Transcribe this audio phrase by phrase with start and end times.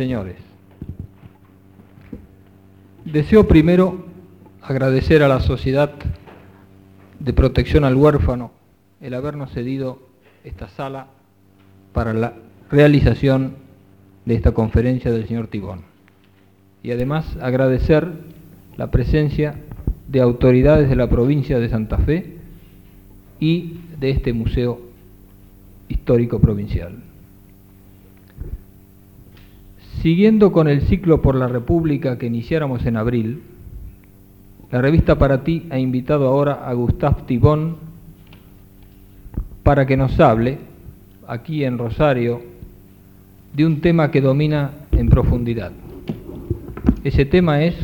[0.00, 0.36] Señores,
[3.04, 4.06] deseo primero
[4.62, 5.92] agradecer a la Sociedad
[7.18, 8.50] de Protección al Huérfano
[9.02, 9.98] el habernos cedido
[10.42, 11.08] esta sala
[11.92, 12.32] para la
[12.70, 13.56] realización
[14.24, 15.82] de esta conferencia del señor Tibón.
[16.82, 18.10] Y además agradecer
[18.78, 19.56] la presencia
[20.08, 22.38] de autoridades de la provincia de Santa Fe
[23.38, 24.80] y de este Museo
[25.90, 27.09] Histórico Provincial.
[30.02, 33.42] Siguiendo con el ciclo por la República que iniciáramos en abril,
[34.72, 37.76] la revista Para Ti ha invitado ahora a Gustave Tibón
[39.62, 40.58] para que nos hable,
[41.28, 42.40] aquí en Rosario,
[43.52, 45.72] de un tema que domina en profundidad.
[47.04, 47.74] Ese tema es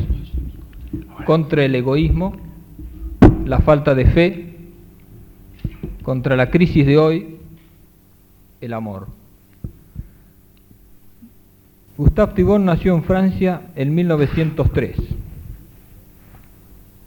[1.23, 2.33] contra el egoísmo,
[3.45, 4.55] la falta de fe,
[6.01, 7.35] contra la crisis de hoy,
[8.59, 9.07] el amor.
[11.97, 14.97] Gustave Thibon nació en Francia en 1903.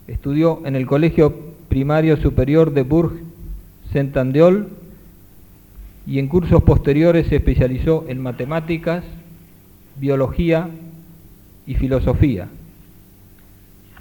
[0.09, 1.33] Estudió en el Colegio
[1.69, 4.69] Primario Superior de Bourg-Saint-Andéol
[6.09, 9.05] y en cursos posteriores se especializó en matemáticas,
[9.95, 10.69] biología
[11.69, 12.49] y filosofía.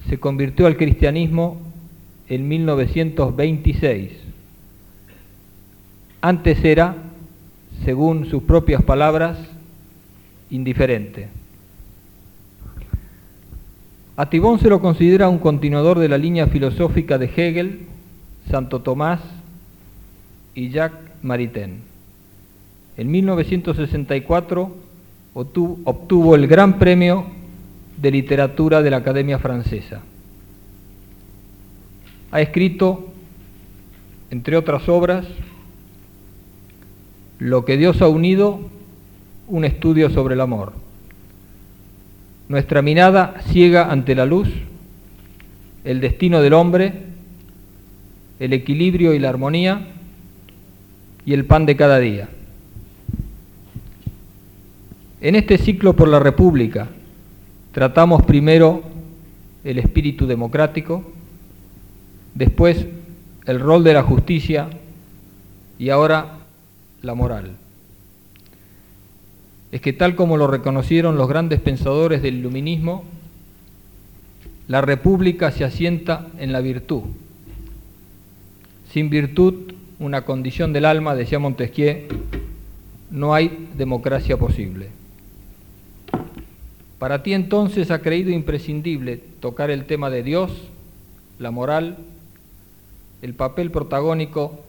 [0.09, 1.58] Se convirtió al cristianismo
[2.28, 4.12] en 1926.
[6.22, 6.96] Antes era,
[7.86, 9.38] según sus propias palabras,
[10.50, 11.30] indiferente.
[14.16, 17.88] A Tibón se lo considera un continuador de la línea filosófica de Hegel,
[18.50, 19.22] Santo Tomás
[20.53, 21.80] y Jacques Maritain.
[22.97, 24.75] En 1964
[25.33, 27.28] obtuvo el Gran Premio
[27.95, 30.02] de Literatura de la Academia Francesa.
[32.31, 33.08] Ha escrito,
[34.30, 35.25] entre otras obras,
[37.39, 38.59] Lo que Dios ha unido,
[39.50, 40.73] un estudio sobre el amor.
[42.47, 44.47] Nuestra mirada ciega ante la luz,
[45.83, 46.94] el destino del hombre,
[48.40, 49.88] el equilibrio y la armonía
[51.25, 52.29] y el pan de cada día.
[55.22, 56.88] En este ciclo por la República
[57.72, 58.84] tratamos primero
[59.63, 61.03] el espíritu democrático,
[62.35, 62.85] después
[63.45, 64.69] el rol de la justicia
[65.78, 66.38] y ahora
[67.01, 67.51] la moral.
[69.72, 73.03] Es que tal como lo reconocieron los grandes pensadores del iluminismo,
[74.68, 77.03] la república se asienta en la virtud.
[78.91, 82.07] Sin virtud, una condición del alma, decía Montesquieu,
[83.12, 84.90] no hay democracia posible.
[86.97, 90.51] Para ti entonces ha creído imprescindible tocar el tema de Dios,
[91.40, 91.97] la moral,
[93.22, 94.63] el papel protagónico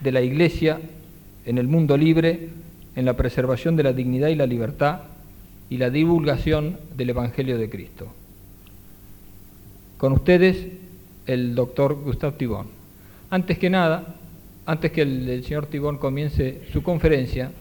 [0.00, 0.80] de la Iglesia
[1.44, 2.48] en el mundo libre,
[2.96, 5.02] en la preservación de la dignidad y la libertad
[5.70, 8.12] y la divulgación del Evangelio de Cristo.
[9.98, 10.66] Con ustedes,
[11.26, 12.68] el doctor Gustave Tibón.
[13.30, 14.14] Antes que nada,
[14.64, 17.52] antes que el, el señor Tibón comience su conferencia,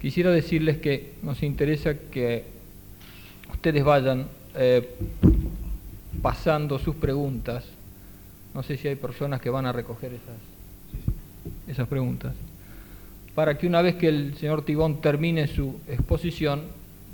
[0.00, 2.44] quisiera decirles que nos interesa que
[3.52, 4.88] ustedes vayan eh,
[6.22, 7.64] pasando sus preguntas.
[8.54, 10.36] No sé si hay personas que van a recoger esas,
[11.68, 12.34] esas preguntas.
[13.38, 16.64] Para que una vez que el señor Tibón termine su exposición,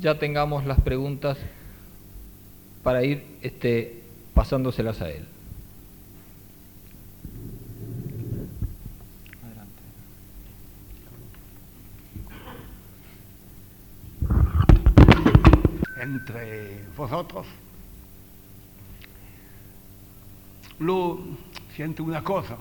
[0.01, 1.37] ya tengamos las preguntas
[2.83, 4.01] para ir este,
[4.33, 5.27] pasándoselas a él.
[16.01, 17.47] entre vosotros,
[20.79, 21.19] lo
[21.77, 22.57] siento una cosa,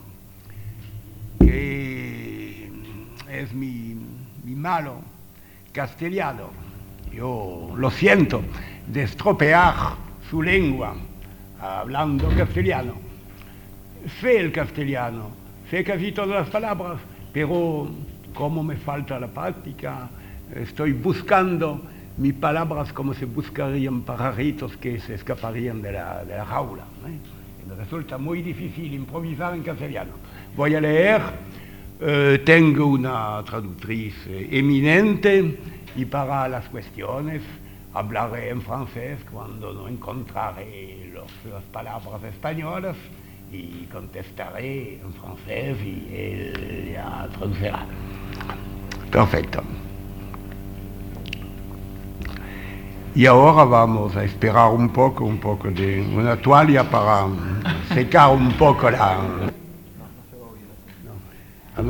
[1.40, 2.33] que
[3.40, 3.96] es mi,
[4.44, 5.02] mi malo
[5.72, 6.50] castellano.
[7.12, 8.44] Yo lo siento
[8.88, 9.74] de estropear
[10.30, 10.96] su lengua
[11.60, 12.94] hablando castellano.
[14.20, 15.32] Sé el castellano,
[15.70, 17.00] sé casi todas las palabras,
[17.32, 17.90] pero
[18.34, 20.10] como me falta la práctica,
[20.56, 21.82] estoy buscando
[22.18, 26.84] mis palabras como se buscarían pajaritos que se escaparían de la, de la jaula.
[27.08, 27.18] ¿eh?
[27.68, 30.12] Me resulta muy difícil improvisar en castellano.
[30.56, 31.22] Voy a leer,
[32.06, 35.58] eh, tengo una traductriz eminente
[35.96, 37.42] y para las cuestiones
[37.94, 42.98] hablaré en francés cuando no encontraré los, las palabras españolas
[43.54, 47.86] y contestaré en francés y él ya traducirá.
[49.10, 49.64] Perfecto.
[53.16, 57.28] Y ahora vamos a esperar un poco, un poco de una toalla para
[57.94, 59.53] secar un poco la...
[61.76, 61.84] A.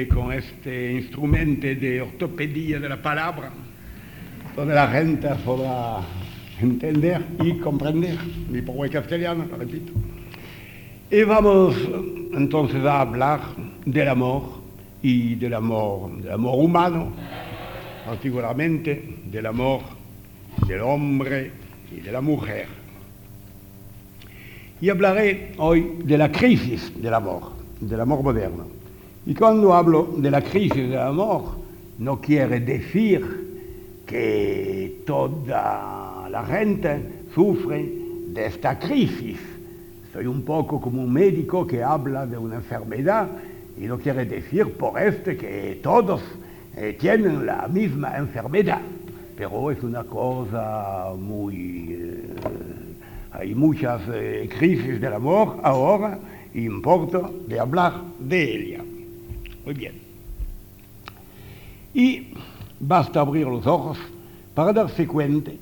[0.00, 3.50] Y con este instrumento de ortopedia de la palabra,
[4.56, 6.00] donde la gente podrá
[6.60, 8.16] entender y comprender
[8.48, 9.92] mi pobre castellano, lo repito.
[11.10, 11.76] Y vamos
[12.32, 13.40] entonces a hablar
[13.84, 14.62] del amor
[15.02, 17.12] y del amor, del amor humano,
[18.06, 19.80] particularmente del amor
[20.66, 21.50] del hombre
[21.90, 22.77] y de la mujer.
[24.80, 27.42] Y hablaré hoy de la crisis del amor,
[27.80, 28.64] del amor moderno.
[29.26, 31.56] Y cuando hablo de la crisis del amor,
[31.98, 33.48] no quiere decir
[34.06, 37.00] que toda la gente
[37.34, 37.90] sufre
[38.28, 39.38] de esta crisis.
[40.12, 43.28] Soy un poco como un médico que habla de una enfermedad
[43.76, 46.22] y no quiere decir por esto que todos
[46.76, 48.80] eh, tienen la misma enfermedad,
[49.36, 51.96] pero es una cosa muy...
[51.98, 52.77] Eh,
[53.38, 56.18] hay muchas eh, crisis del amor ahora
[56.52, 58.84] y importa de hablar de ella.
[59.64, 59.94] Muy bien.
[61.94, 62.28] Y
[62.80, 63.96] basta abrir los ojos
[64.54, 65.52] para darse cuenta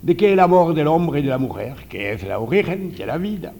[0.00, 3.06] de que el amor del hombre y de la mujer, que es el origen de
[3.06, 3.52] la vida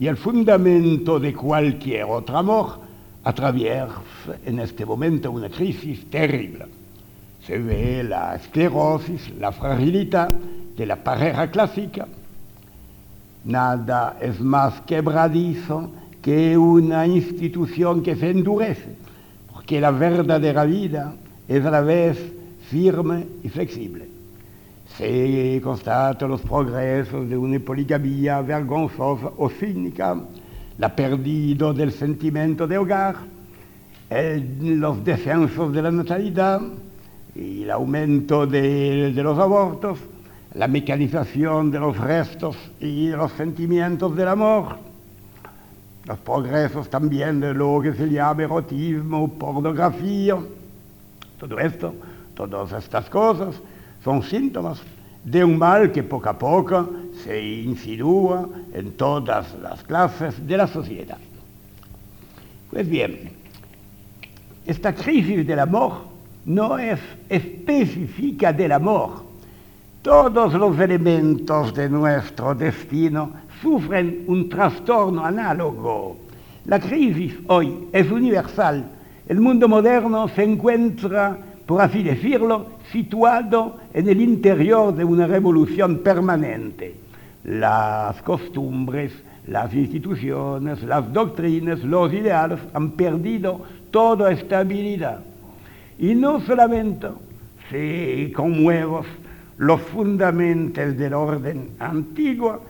[0.00, 2.80] y el fundamento de cualquier otro amor,
[3.22, 4.02] atraviesa
[4.44, 6.66] en este momento una crisis terrible.
[7.46, 10.30] Se ve la esclerosis, la fragilidad
[10.76, 12.08] de la pareja clásica.
[13.44, 15.90] Nada es más quebradizo
[16.20, 18.96] que una institución que se endurece,
[19.52, 21.14] porque la verdadera vida
[21.48, 22.18] es a la vez
[22.70, 24.08] firme y flexible.
[24.96, 30.16] Se constatan los progresos de una poligamia vergonzosa o cínica,
[30.78, 33.16] la pérdida del sentimiento de hogar,
[34.60, 36.60] los descensos de la natalidad
[37.34, 39.98] y el aumento de los abortos,
[40.54, 44.76] la mecanización de los restos y los sentimientos del amor,
[46.04, 50.36] los progresos también de lo que se llama erotismo, pornografía,
[51.38, 51.94] todo esto,
[52.34, 53.54] todas estas cosas
[54.04, 54.80] son síntomas
[55.24, 56.90] de un mal que poco a poco
[57.24, 61.18] se insinúa en todas las clases de la sociedad.
[62.70, 63.30] Pues bien,
[64.66, 66.04] esta crisis del amor
[66.44, 69.31] no es específica del amor.
[70.02, 73.30] Todos los elementos de nuestro destino
[73.62, 76.16] sufren un trastorno análogo.
[76.64, 78.84] La crisis hoy es universal.
[79.28, 85.98] El mundo moderno se encuentra, por así decirlo, situado en el interior de una revolución
[85.98, 86.96] permanente.
[87.44, 89.12] Las costumbres,
[89.46, 93.60] las instituciones, las doctrinas, los ideales han perdido
[93.92, 95.20] toda estabilidad.
[95.96, 97.06] Y no solamente
[97.70, 99.21] se conmueven
[99.58, 102.60] los fundamentos del orden antiguo,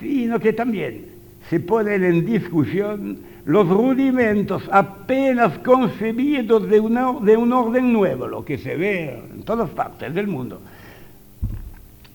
[0.00, 1.06] sino que también
[1.48, 8.44] se ponen en discusión los rudimentos apenas concebidos de, una, de un orden nuevo, lo
[8.44, 10.60] que se ve en todas partes del mundo.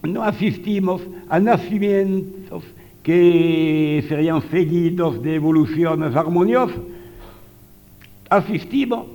[0.04, 2.64] No asistimos a nacimientos
[3.04, 6.78] que serían seguidos de evoluciones armoniosas,
[8.30, 9.08] asistimos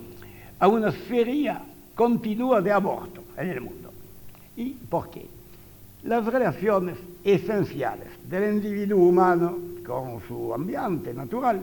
[0.59, 1.63] a una feria
[1.95, 3.84] continua de aborto en el mundo.
[4.57, 5.27] ¿Y por qué?
[6.05, 11.63] Las relaciones esenciales del individuo humano con su ambiente natural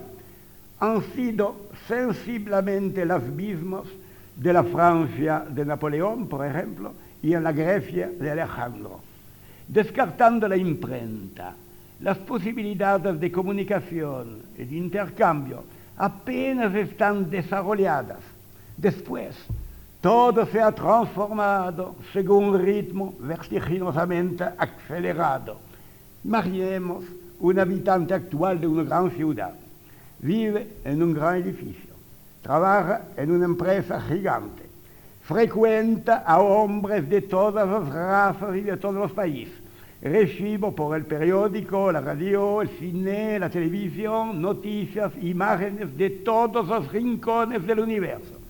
[0.80, 3.84] han sido sensiblemente las mismas
[4.36, 9.00] de la Francia de Napoleón, por ejemplo, y en la Grecia de Alejandro,
[9.68, 11.54] descartando la imprenta,
[12.00, 15.62] las posibilidades de comunicación y de intercambio
[15.96, 18.18] apenas están desarrolladas.
[18.76, 19.36] Después,
[20.02, 25.58] todo se ha transformado según un ritmo vertiginosamente acelerado.
[26.24, 27.04] Imaginemos
[27.38, 29.54] un habitante actual de una gran ciudad.
[30.18, 31.94] Vive en un gran edificio,
[32.42, 34.64] trabaja en una empresa gigante,
[35.22, 39.54] frecuenta a hombres de todas las razas y de todos los países.
[40.02, 46.90] Recibo por el periódico, la radio, el cine, la televisión, noticias, imágenes de todos los
[46.90, 48.41] rincones del universo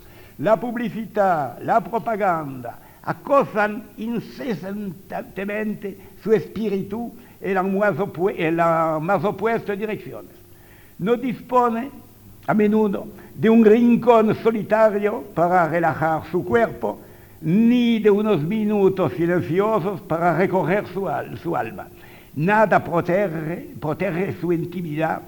[0.42, 7.94] la publicidad, la propaganda, acosan incesantemente su espíritu en las más,
[9.00, 10.32] más opuestas direcciones.
[10.99, 11.90] No dispone
[12.44, 13.06] a menudo
[13.37, 16.99] de un rincón solitario para relajar su cuerpo,
[17.40, 21.08] ni de unos minutos silenciosos para recoger su,
[21.56, 21.87] alma.
[22.34, 25.22] Nada protege su intimidad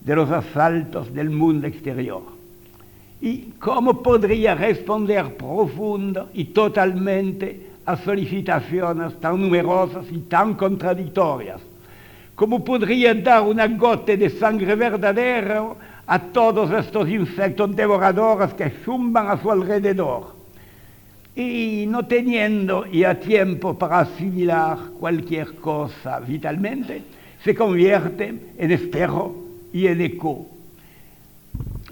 [0.00, 2.35] de los asaltos del mundo exterior.
[3.20, 11.60] ¿Y cómo podría responder profundo y totalmente a solicitaciones tan numerosas y tan contradictorias?
[12.34, 15.64] ¿Cómo podría dar una gota de sangre verdadera
[16.06, 20.36] a todos estos insectos devoradores que zumban a su alrededor
[21.36, 27.02] y no teniendo ya tiempo para asimilar cualquier cosa vitalmente,
[27.44, 29.36] se convierte en espejo
[29.72, 30.46] y en eco.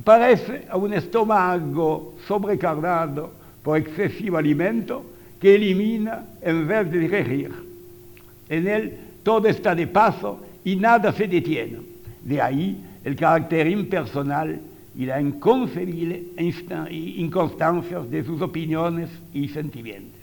[0.04, 5.04] Parece a un estómago sobrecargado por excesivo alimento
[5.40, 7.52] que elimina en vez de digerir.
[8.48, 11.78] En él todo está de paso y nada se detiene.
[12.22, 14.60] De ahí el carácter impersonal
[14.96, 16.22] y la inconcebible
[16.90, 20.20] inconstancia de sus opiniones y sentimientos.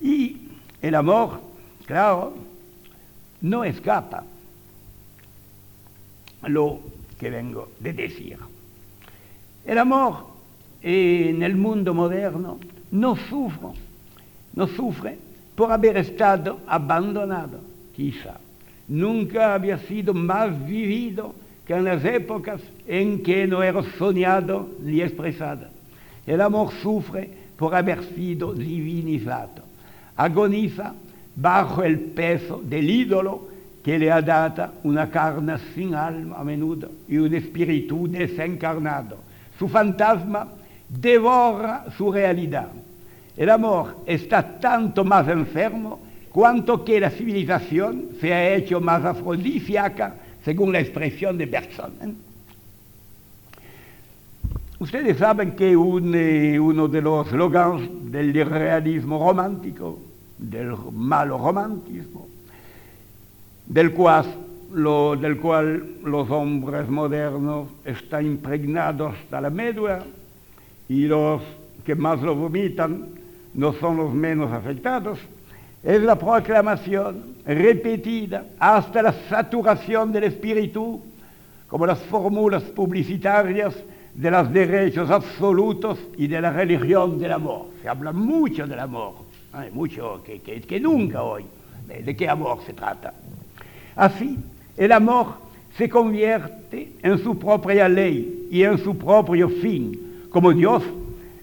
[0.00, 0.36] Y
[0.80, 1.40] el amor,
[1.86, 2.34] claro,
[3.40, 4.24] no escapa
[6.42, 6.80] lo
[7.18, 8.38] que vengo de decir.
[9.64, 10.26] El amor
[10.82, 12.58] en el mundo moderno
[12.90, 13.68] no sufre,
[14.54, 15.18] no sufre
[15.54, 17.60] por haber estado abandonado,
[17.94, 18.38] quizá.
[18.86, 21.34] Nunca había sido más vivido
[21.66, 25.66] que en las épocas en que no era soñado ni expresado.
[26.26, 29.62] El amor sufre por haber sido divinizado.
[30.16, 30.94] Agoniza
[31.36, 33.48] bajo el peso del ídolo
[33.82, 39.18] que le ha dado una carne sin alma a menudo y un espíritu desencarnado.
[39.58, 40.48] Su fantasma
[40.88, 42.68] devora su realidad.
[43.36, 50.14] El amor está tanto más enfermo cuanto que la civilización se ha hecho más afrodisíaca,
[50.44, 51.92] según la expresión de Bergson.
[54.80, 55.76] Ustedes saben que eh,
[56.60, 59.98] uno de los slogans del realismo romántico,
[60.38, 62.27] del malo romantismo,
[63.68, 64.24] del cual,
[65.20, 70.04] del cual los hombres modernos están impregnados hasta la médula
[70.88, 71.42] y los
[71.84, 73.06] que más lo vomitan
[73.54, 75.18] no son los menos afectados,
[75.82, 81.02] es la proclamación repetida hasta la saturación del espíritu,
[81.66, 83.74] como las fórmulas publicitarias
[84.14, 87.66] de los derechos absolutos y de la religión del amor.
[87.82, 89.14] Se habla mucho del amor,
[89.72, 91.44] mucho que, que nunca hoy.
[91.86, 93.14] ¿De qué amor se trata?
[93.98, 94.38] Así,
[94.76, 95.26] el amor
[95.76, 99.98] se convierte en su propia ley y en su propio fin,
[100.30, 100.84] como Dios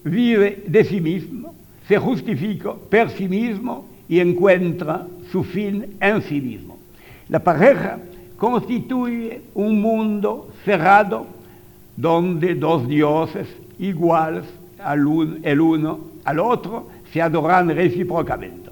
[0.05, 1.53] vive de sí mismo
[1.85, 6.77] se justifica per sí mismo y encuentra su fin en sí mismo.
[7.27, 7.99] La pareja
[8.37, 11.27] constituye un mundo cerrado
[11.97, 13.47] donde dos dioses
[13.79, 14.45] iguales
[15.43, 18.69] el uno al otro se adoran recíprocamente.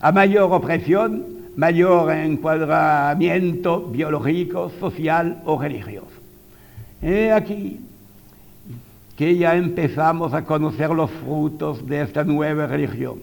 [0.00, 6.06] A mayor opresión, mayor encuadramiento biológico, social o religioso.
[7.02, 7.80] He aquí
[9.16, 13.18] que ya empezamos a conocer los frutos de esta nueva religión.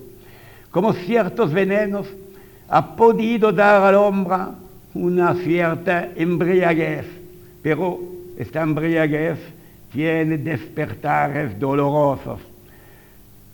[0.70, 2.06] Como ciertos venenos
[2.70, 4.36] ha podido dar al hombre
[4.94, 7.06] una cierta embriaguez,
[7.64, 8.00] pero
[8.38, 9.40] esta embriaguez
[9.92, 12.40] tiene despertares dolorosos.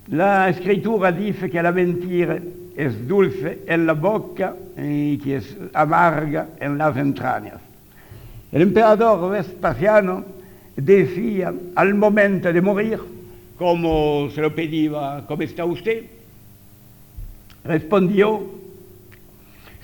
[0.07, 2.39] La escritura dice que la mentira
[2.75, 7.61] es dulce en la boca y que es amarga en las entrañas.
[8.51, 10.25] El emperador Vespasiano
[10.75, 12.99] decía al momento de morir,
[13.57, 16.05] como se lo pedía, ¿cómo está usted?
[17.63, 18.43] Respondió,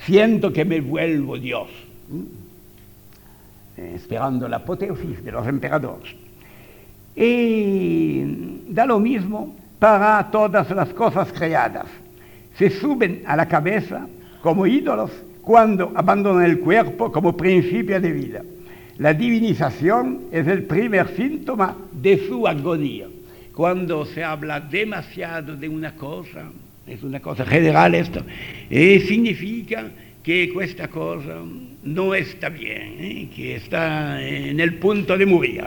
[0.05, 1.67] siento que me vuelvo Dios,
[3.77, 6.15] eh, esperando la apoteosis de los emperadores.
[7.15, 11.87] Y da lo mismo para todas las cosas creadas.
[12.59, 14.05] Se suben a la cabeza
[14.41, 15.11] como ídolos
[15.41, 18.43] cuando abandonan el cuerpo como principio de vida.
[18.97, 23.07] La divinización es el primer síntoma de su agonía.
[23.55, 26.51] Cuando se habla demasiado de una cosa,
[26.85, 28.21] es una cosa general esto,
[28.69, 29.85] eh, significa
[30.21, 31.37] que esta cosa
[31.83, 35.63] no está bien, eh, que está en el punto de morir.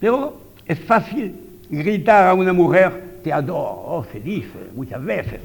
[0.00, 1.34] Pero es fácil
[1.70, 5.40] gritar a una mujer, te adoro, se dice muchas veces.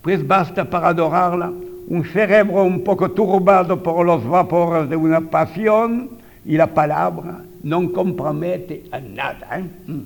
[0.00, 1.50] Pues basta para adorarla
[1.88, 6.08] un cerebro un poco turbado por los vapores de una pasión
[6.44, 9.58] y la palabra no compromete a nada.
[9.58, 9.64] ¿eh?
[9.88, 10.00] Mm.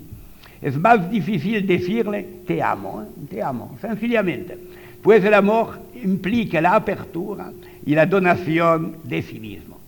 [0.62, 3.26] Es más difícil decirle te amo, ¿eh?
[3.29, 4.57] te amo, sencillamente,
[5.02, 7.52] pues el amor implica la apertura
[7.85, 9.79] y la donación de sí mismo.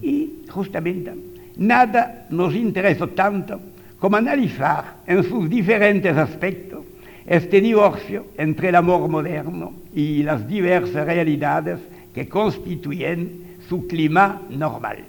[0.00, 1.12] Y justamente
[1.58, 3.60] nada nos interesa tanto
[4.00, 6.84] como analizar en sus diferentes aspectos
[7.26, 11.78] este divorcio entre el amor moderno y las diversas realidades
[12.14, 15.04] que constituyen su clima normal.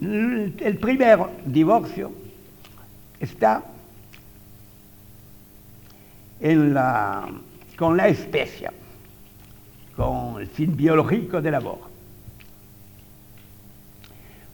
[0.00, 2.12] El primer divorcio
[3.18, 3.64] está
[6.38, 7.28] en la,
[7.76, 8.70] con la especie,
[9.96, 11.87] con el fin biológico del amor.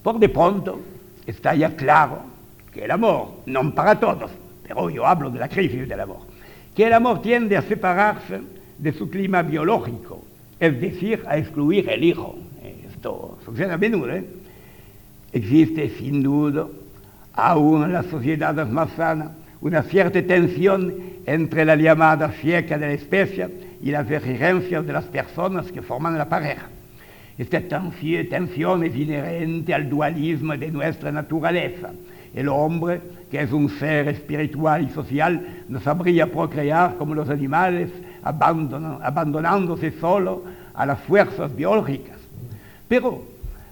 [0.05, 0.83] Por de pronto
[1.27, 2.19] está ya claro
[2.71, 4.31] que el amor, no para todos,
[4.63, 6.19] pero yo hablo de la crisis del amor,
[6.77, 8.43] que el amor tiende a separarse
[8.77, 10.23] de su clima biológico,
[10.61, 12.37] es decir, a excluir el hijo.
[12.93, 14.15] Esto sucede a menudo.
[14.15, 14.27] ¿eh?
[15.33, 16.67] Existe sin duda,
[17.33, 19.31] aún en las sociedades más sanas,
[19.63, 20.93] una cierta tensión
[21.25, 23.49] entre la llamada fieca de la especie
[23.83, 26.69] y las exigencias de las personas que forman la pareja.
[27.37, 31.91] Esta tensión es inherente al dualismo de nuestra naturaleza.
[32.35, 33.01] El hombre,
[33.31, 37.91] que es un ser espiritual y social, no sabría procrear como los animales,
[38.23, 42.19] abandonándose solo a las fuerzas biológicas.
[42.89, 43.25] Pero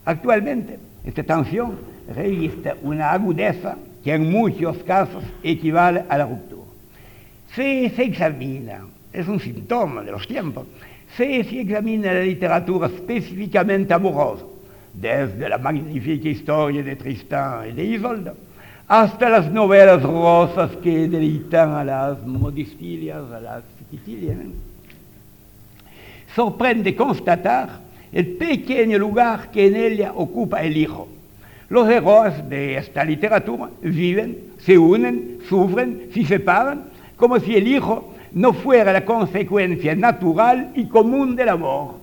[0.05, 1.77] actualmente esta tensión
[2.15, 6.63] registra una agudeza que en muchos casos equivale a la ruptura.
[7.55, 8.81] Si se examina,
[9.13, 10.67] es un síntoma de los tiempos,
[11.17, 14.45] si se examina la literatura específicamente amorosa,
[14.95, 18.35] desde la magnífica historia de Tristán y de Isolda,
[18.89, 24.37] hasta las novelas rosas que deleitan a las modistilias, a las chiquitilias,
[26.35, 27.81] sorprende constatar
[28.13, 31.09] el pequeño lugar que en ella ocupa el hijo.
[31.69, 36.85] Los héroes de esta literatura viven, se unen, sufren, se separan,
[37.17, 41.95] como si el hijo no fuera la consecuencia natural y común del amor.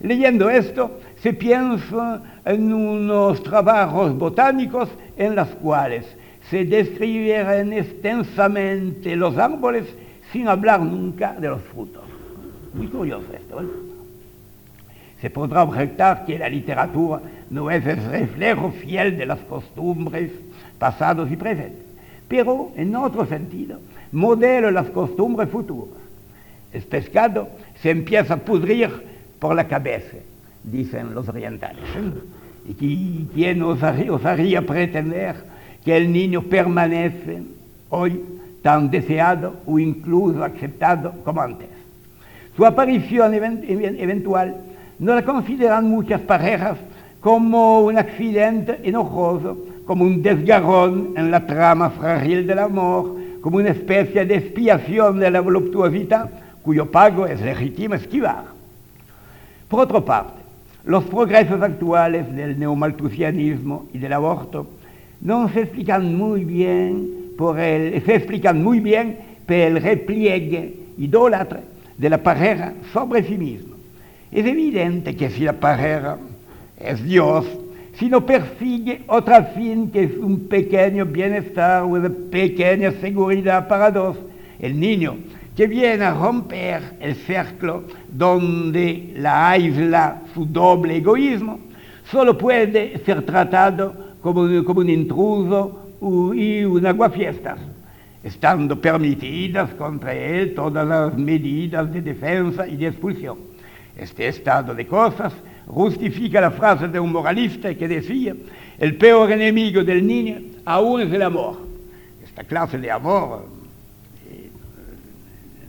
[0.00, 6.04] Leyendo esto, se piensa en unos trabajos botánicos en los cuales
[6.50, 9.84] se describieran extensamente los árboles
[10.32, 12.04] sin hablar nunca de los frutos.
[12.74, 13.60] Muy curioso esto.
[13.60, 13.66] ¿eh?
[15.20, 17.20] Se podrá objetar que la literatura
[17.50, 20.30] no es el reflejo fiel de las costumbres
[20.78, 21.84] pasados y presentes,
[22.28, 23.80] pero en otro sentido,
[24.12, 25.98] modela las costumbres futuras.
[26.72, 27.48] El pescado
[27.80, 28.90] se empieza a pudrir
[29.38, 30.18] por la cabeza,
[30.62, 31.82] dicen los orientales.
[31.96, 32.74] ¿eh?
[32.80, 35.36] ¿Y quién osaría, osaría pretender
[35.84, 37.42] que el niño permanece
[37.88, 38.20] hoy
[38.62, 41.68] tan deseado o incluso aceptado como antes?
[42.56, 44.56] Su aparición eventual
[44.98, 46.76] no la consideran muchas parejas
[47.20, 49.56] como un accidente enojoso,
[49.88, 55.30] como un desgarrón en la trama frágil del amor, como una especie de expiación de
[55.30, 56.28] la voluptuosidad
[56.62, 58.44] cuyo pago es legítimo esquivar.
[59.66, 60.42] Por otra parte,
[60.84, 64.66] los progresos actuales del neomalthusianismo y del aborto
[65.22, 71.60] no se explican muy bien por el, se explican muy bien por el repliegue idólatra
[71.96, 73.74] de la pareja sobre sí mismo.
[74.30, 76.18] Es evidente que si la pareja
[76.78, 77.46] es Dios,
[77.98, 84.16] si no persigue otra fin que es un pequeño bienestar, una pequeña seguridad para dos,
[84.60, 85.16] el niño
[85.56, 91.58] que viene a romper el cerco donde la aísla su doble egoísmo,
[92.08, 95.88] solo puede ser tratado como, como un intruso
[96.34, 97.58] y un aguafiestas
[98.22, 103.38] estando permitidas contra él todas las medidas de defensa y de expulsión.
[103.96, 105.32] Este estado de cosas
[105.68, 108.34] justifica la frase de un moralista que decía,
[108.78, 111.58] el peor enemigo del niño aún es el amor.
[112.24, 113.46] Esta clase de amor,
[114.30, 114.50] eh,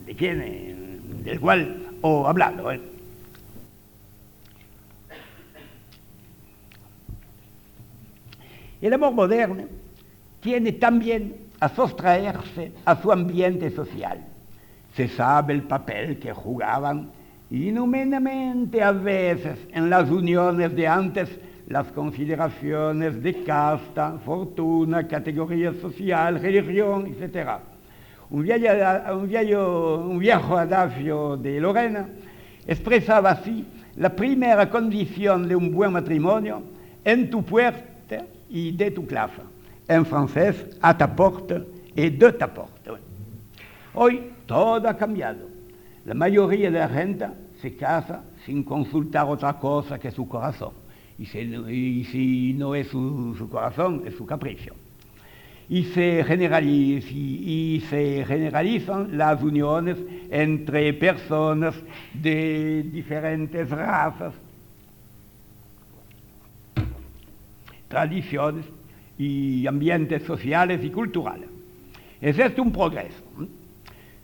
[0.06, 2.72] de quién, del cual he hablado.
[2.72, 2.80] ¿eh?
[8.80, 9.64] El amor moderno
[10.40, 14.24] tiene también a sostraerse a su ambiente social.
[14.96, 17.10] Se sabe el papel que jugaban
[17.50, 21.28] inhumanamente a veces en las uniones de antes
[21.66, 27.48] las consideraciones de casta, fortuna, categoría social, religión, etc.
[28.28, 28.42] Un
[30.18, 32.08] viejo, adagio de Lorena
[32.66, 33.64] expresaba así
[33.96, 36.62] la primera condición de un buen matrimonio
[37.04, 39.42] en tu puerta y de tu clase
[39.90, 42.90] en francés, a ta porte et de ta porte.
[43.92, 45.49] Hoy todo ha cambiado.
[46.10, 47.26] La mayoría de la gente
[47.62, 50.72] se casa sin consultar otra cosa que su corazón.
[51.16, 54.74] Y si, no es su, corazón, es su capricho.
[55.68, 56.26] Y se,
[56.64, 59.98] y, se generalizan las uniones
[60.30, 61.76] entre personas
[62.12, 64.34] de diferentes razas,
[67.86, 68.64] tradiciones
[69.16, 71.48] y ambientes sociales y culturales.
[72.20, 73.22] Es este un progreso,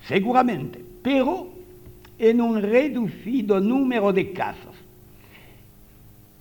[0.03, 1.55] seguramente, pero
[2.19, 4.75] en un reducido número de casos.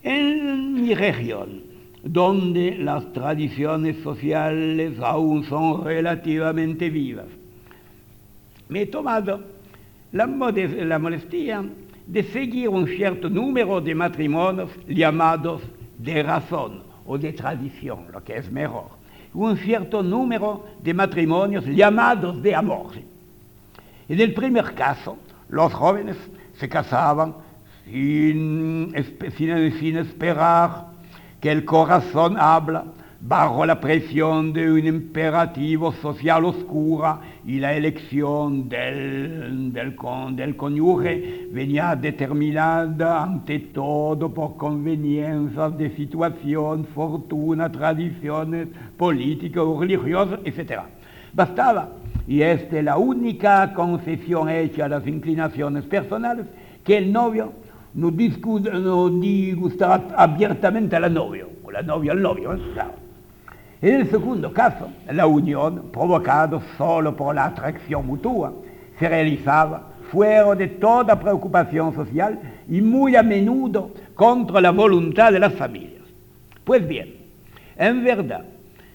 [0.03, 1.63] En mi región,
[2.03, 7.25] donde las tradiciones sociales aún son relativamente vivas,
[8.69, 9.41] me he tomado
[10.11, 11.63] la, la molestia
[12.05, 15.61] de seguir un cierto número de matrimonios llamados
[15.97, 18.89] de razón o de tradición, lo que es mejor.
[19.33, 22.91] Un cierto número de matrimonios llamados de amor.
[24.07, 25.17] En el primer caso,
[25.55, 26.17] los jóvenes
[26.59, 27.33] se casaban
[27.85, 28.93] sin,
[29.37, 30.87] sin, esperar
[31.39, 32.83] que el corazón habla,
[33.21, 39.95] bajo la presión de un imperativo social oscura y la elección del, del,
[40.35, 50.41] del cónyuge venía determinada ante todo por conveniencias de situación, fortuna, tradiciones políticas o religiosas,
[50.43, 50.81] etc.
[51.31, 51.91] Bastaba,
[52.27, 56.47] y esta es la única concesión hecha a las inclinaciones personales,
[56.83, 57.53] que el novio
[57.93, 62.59] no, no disgustara abiertamente a la novia, o la novia al novio, ¿eh?
[63.81, 68.53] en el segundo caso, la unión, provocada solo por la atracción mutua,
[68.97, 75.39] se realizaba fuera de toda preocupación social y muy a menudo contra la voluntad de
[75.39, 76.01] las familias.
[76.63, 77.13] Pues bien,
[77.77, 78.45] en verdad,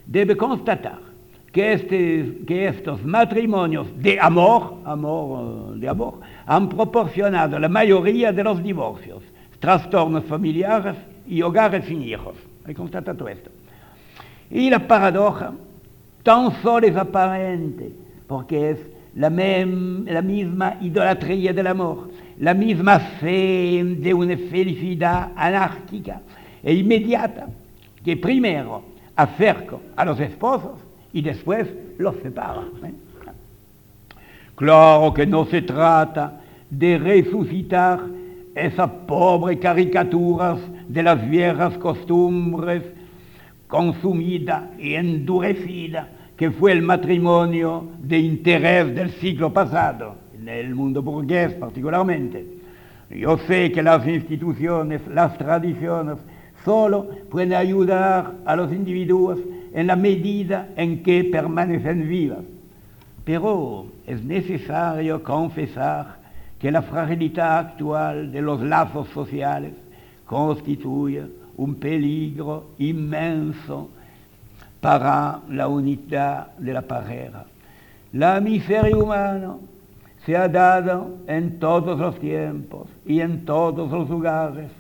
[0.07, 1.10] debe constatar
[1.53, 6.15] que, este, que estos matrimonios de amor, amor, de amor,
[6.47, 9.23] han proporcionado la mayoría de los divorcios,
[9.59, 12.37] trastornos familiares y hogares sin hijos.
[12.67, 13.51] He constatado esto.
[14.51, 15.53] Y la paradoja
[16.23, 17.91] tan solo es aparente,
[18.27, 18.79] porque es
[19.15, 26.21] la, la misma idolatría del amor, la misma fe de una felicidad anárquica
[26.63, 27.49] e inmediata
[28.05, 28.83] que primero
[29.17, 31.69] acerca a los esposos y después
[31.99, 32.63] los separa.
[32.85, 32.93] ¿eh?
[34.55, 38.01] Claro que no se trata de resucitar
[38.55, 42.83] esas pobres caricaturas de las viejas costumbres
[43.67, 51.03] consumida y endurecida que fue el matrimonio de interés del siglo pasado, en el mundo
[51.03, 52.47] burgués particularmente.
[53.11, 56.17] Yo sé que las instituciones, las tradiciones,
[56.65, 59.39] solo pueden ayudar a los individuos
[59.73, 62.45] en la medida en que permanecen vivas.
[63.25, 66.17] Pero es necesario confesar
[66.59, 69.73] que la fragilidad actual de los lazos sociales
[70.27, 71.25] constituye
[71.57, 73.91] un peligro inmenso
[74.81, 77.45] para la unidad de la pareja.
[78.13, 79.57] La miseria humana
[80.25, 84.71] se ha dado en todos los tiempos y en todos los lugares.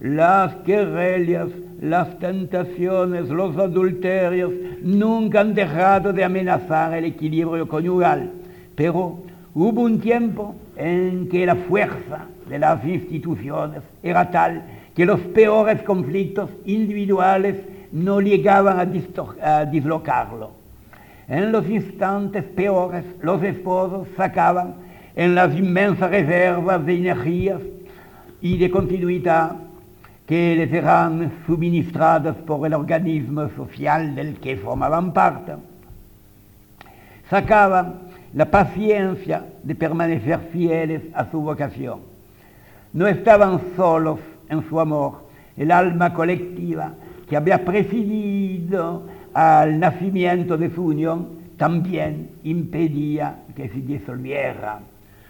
[0.00, 1.48] Las querellas,
[1.82, 8.30] las tentaciones, los adulterios nunca han dejado de amenazar el equilibrio conyugal,
[8.76, 9.18] pero
[9.52, 14.62] hubo un tiempo en que la fuerza de las instituciones era tal
[14.94, 17.56] que los peores conflictos individuales
[17.90, 18.78] no llegaban
[19.42, 20.52] a, dislocarlo.
[21.26, 24.74] En los instantes peores, los esposos sacaban
[25.16, 27.60] en las inmensas reservas de energías
[28.40, 29.56] y de continuidad
[30.26, 35.52] que les eran suministradas por el organismo social del que formaban parte,
[37.28, 37.94] sacaban
[38.34, 42.00] la paciencia de permanecer fieles a su vocación.
[42.92, 46.94] No estaban solos en su amor, el alma colectiva
[47.28, 49.02] que había presidido
[49.34, 54.80] al nacimiento de su unión también impedía que se disolviera.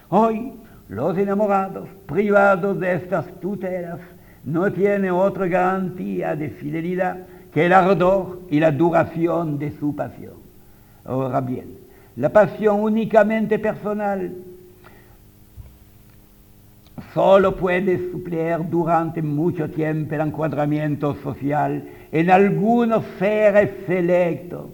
[0.09, 0.53] Hoy
[0.89, 3.99] los enamorados, privados de estas tutelas,
[4.45, 7.17] no tienen otra garantía de fidelidad
[7.53, 10.33] que el ardor y la duración de su pasión.
[11.05, 11.77] Ahora bien,
[12.15, 14.31] la pasión únicamente personal
[17.13, 24.65] solo puede suplir durante mucho tiempo el encuadramiento social en algunos seres selectos.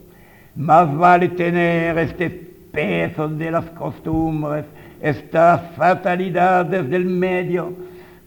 [0.56, 4.64] Más vale tener este peso de las costumbres,
[5.00, 7.72] estas fatalidades del medio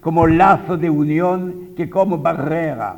[0.04, 2.96] como lazo de unión que como barrera.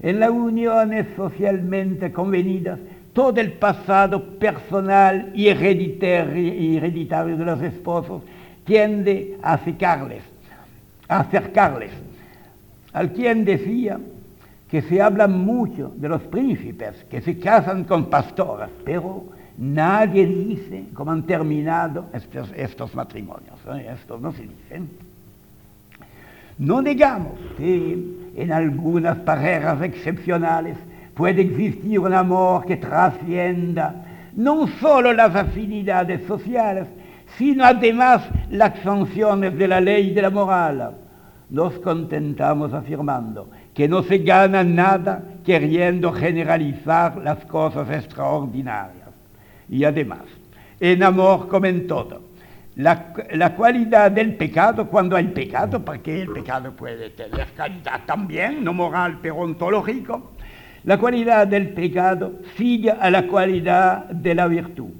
[0.00, 2.78] En las uniones socialmente convenidas,
[3.12, 8.22] todo el pasado personal y hereditario de los esposos
[8.64, 10.22] tiende a acercarles,
[11.08, 11.90] a acercarles.
[12.94, 14.00] Al quien decía
[14.70, 19.26] que se habla mucho de los príncipes que se casan con pastoras, pero
[19.58, 22.06] nadie dice cómo han terminado
[22.56, 23.58] estos, matrimonios.
[23.74, 23.90] ¿eh?
[23.92, 25.13] Estos no se dicen.
[26.58, 27.98] No digamos que
[28.36, 30.76] en algunas parejas excepcionales
[31.14, 34.04] puede existir un amor que trascienda
[34.36, 36.86] no solo las afinidades sociales,
[37.36, 40.92] sino además las sanciones de la ley y de la moral.
[41.50, 49.08] Nos contentamos afirmando que no se gana nada queriendo generalizar las cosas extraordinarias.
[49.68, 50.22] Y además,
[50.80, 52.33] en amor como en todo.
[52.76, 58.64] La, la, cualidad del pecado, cuando hay pecado, porque el pecado puede tener calidad también,
[58.64, 60.32] no moral pero ontológico,
[60.84, 64.90] la cualidad del pecado sigue a la cualidad de la virtud.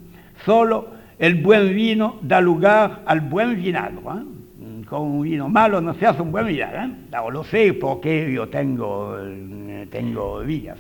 [0.45, 3.99] Solo el buen vino da lugar al buen vinagre.
[3.99, 4.85] ¿eh?
[4.89, 6.85] Con un vino malo no se hace un buen vinagre.
[6.85, 7.31] ¿eh?
[7.31, 10.79] lo sé porque yo tengo, eh, tengo vidas.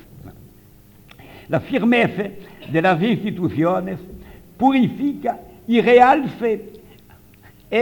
[1.48, 2.24] La firmeza
[2.70, 3.98] de las instituciones
[4.56, 6.73] purifica y realce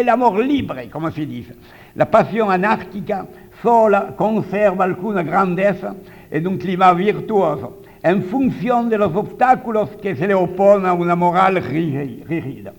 [0.01, 1.55] el amor libre, como se dice.
[1.95, 3.27] La pasión anárquica
[3.61, 5.95] sola conserva alguna grandeza
[6.31, 11.15] en un clima virtuoso, en función de los obstáculos que se le oponen a una
[11.15, 12.73] moral rígida.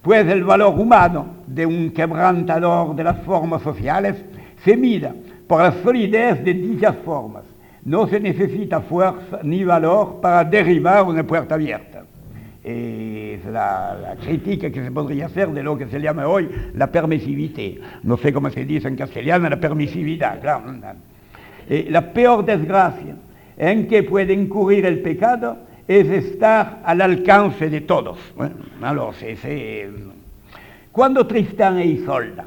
[0.00, 4.16] Pues el valor humano de un quebrantador de las formas sociales
[4.64, 5.12] se mide
[5.46, 7.42] por la solidez de dichas formas.
[7.84, 11.89] No se necesita fuerza ni valor para derribar una puerta abierta.
[12.62, 16.92] Es la, la, crítica que se podría hacer de lo que se llama hoy la
[16.92, 17.82] permisividad.
[18.02, 20.74] No sé cómo se dice en castellano la permisividad, claro.
[21.68, 23.16] Eh, la peor desgracia
[23.56, 28.18] en que puede incurrir el pecado es estar al alcance de todos.
[28.36, 29.16] Bueno, alors,
[30.92, 32.44] Cuando Tristán e Isolda,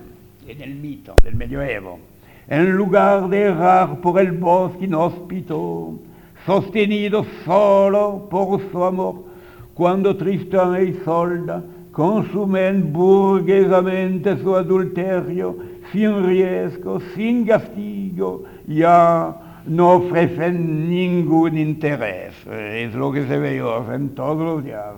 [0.47, 1.99] en el mito del medioevo,
[2.47, 5.99] en lugar de errar por el bosque inhóspito,
[6.45, 9.32] sostenido solo por su amor,
[9.73, 15.57] cuando Tristán e Isolda consumen burguesamente su adulterio,
[15.91, 22.33] sin riesgo, sin castigo, ya no ofrecen ningún interés.
[22.47, 23.57] Es lo que se ve
[23.93, 24.93] en todos los días.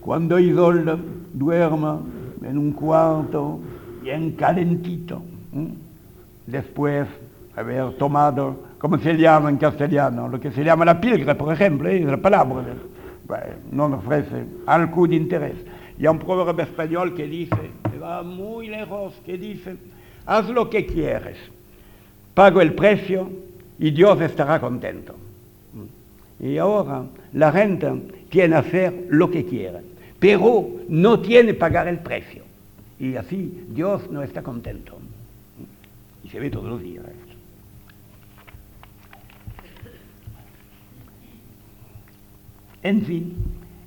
[0.00, 0.98] Cuando Isolda
[1.32, 2.00] duerma
[2.42, 3.58] en un cuarto
[4.02, 5.22] bien calentito,
[6.46, 7.23] después de
[7.56, 11.88] haber tomado, como se llama en castellano, lo que se llama la pilgra, por ejemplo,
[11.88, 12.64] es la palabra,
[13.70, 15.56] no ofrece algún interés.
[15.98, 19.76] Y hay un proverbio español que dice, que va muy lejos, que dice,
[20.26, 21.36] haz lo que quieres,
[22.34, 23.30] pago el precio
[23.78, 25.14] y Dios estará contento.
[26.40, 27.92] Y ahora la gente
[28.28, 29.78] tiene que hacer lo que quiere,
[30.18, 32.42] pero no tiene pagar el precio.
[32.98, 34.98] Y así Dios no está contento.
[36.24, 37.23] Y se ve todos los días esto.
[42.84, 43.32] En fin,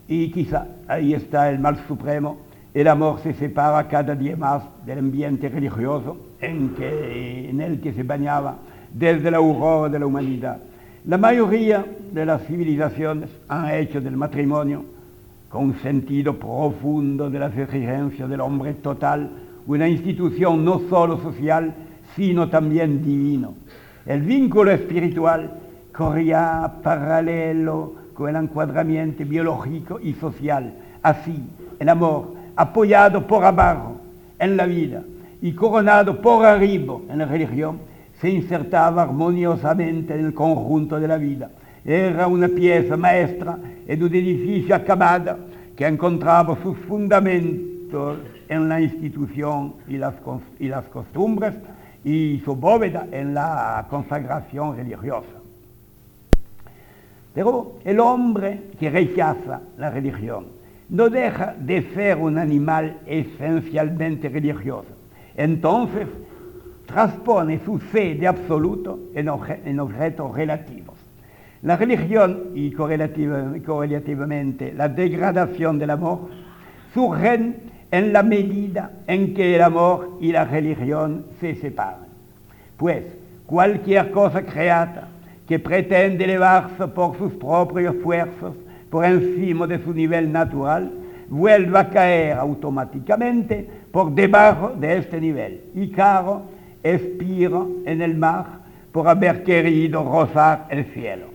[0.07, 2.38] y quizá ahí está el mal supremo,
[2.73, 8.57] el amor se separa cada día más del ambiente religioso en, el que se bañaba
[8.91, 10.57] desde la aurora de la humanidad.
[11.05, 14.83] La mayoría de las civilizaciones han hecho del matrimonio,
[15.47, 19.29] con un sentido profundo de las exigencias del hombre total,
[19.67, 21.71] una institución no solo social,
[22.15, 23.53] sino también divino.
[24.07, 25.51] El vínculo espiritual
[25.95, 30.73] corría paralelo con el encuadramiento biológico y social.
[31.03, 31.39] Así,
[31.77, 34.01] el amor, apoyado por abajo
[34.39, 35.03] en la vida
[35.39, 37.77] y coronado por arriba en la religión,
[38.19, 41.51] se insertaba armoniosamente en el conjunto de la vida.
[41.86, 43.56] Era una pieza maestra
[43.88, 45.38] en un edificio acabado
[45.75, 48.17] que encontraba sus fundamentos
[48.49, 51.53] en la institución y las costumbres
[52.03, 55.46] y su bóveda en la consagración religiosa.
[57.38, 60.47] Pero el hombre que rechaza la religión
[60.89, 64.88] no deja de ser un animal esencialmente religioso.
[65.36, 66.08] Entonces,
[66.88, 70.95] transpone su fe de absoluto en, objetos relativos.
[71.62, 76.30] La religión y correlativamente la degradación del amor
[76.91, 77.58] surgen
[77.91, 82.08] en la medida en que el amor y la religión se separan.
[82.78, 83.04] Pues
[83.45, 85.10] cualquier cosa creada
[85.47, 88.53] que pretende elevarse por sus propios esfuerzos
[88.89, 90.91] por encima de su nivel natural,
[91.29, 95.62] vuelve a caer automáticamente por debajo de este nivel.
[95.75, 96.43] Y Caro
[96.83, 98.45] expira en el mar
[98.91, 101.27] por haber querido rozar el cielo.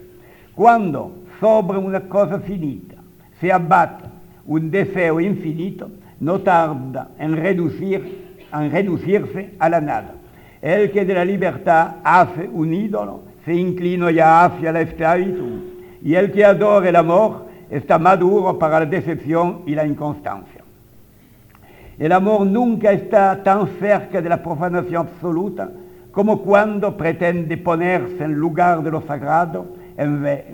[0.54, 2.96] Cuando sobre una cosa finita
[3.40, 4.04] se abate
[4.46, 10.14] un deseo infinito, no tarda en, reducir, en reducirse a la nada.
[10.60, 15.60] El que de la libertad hace un ídolo se inclina ya hacia la esclavitud.
[16.02, 20.62] Y el que adora el amor está maduro para la decepción y la inconstancia.
[21.98, 25.70] El amor nunca está tan cerca de la profanación absoluta
[26.10, 30.44] como cuando pretende ponerse en lugar de lo sagrado en vez,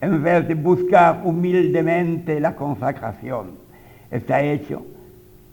[0.00, 3.52] en vez de buscar humildemente la consagración.
[4.10, 4.82] Está hecho,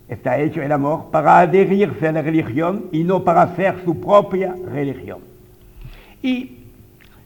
[0.08, 4.56] está hecho el amor para adherirse a la religión y no para hacer su propia
[4.72, 5.35] religión.
[6.26, 6.50] Y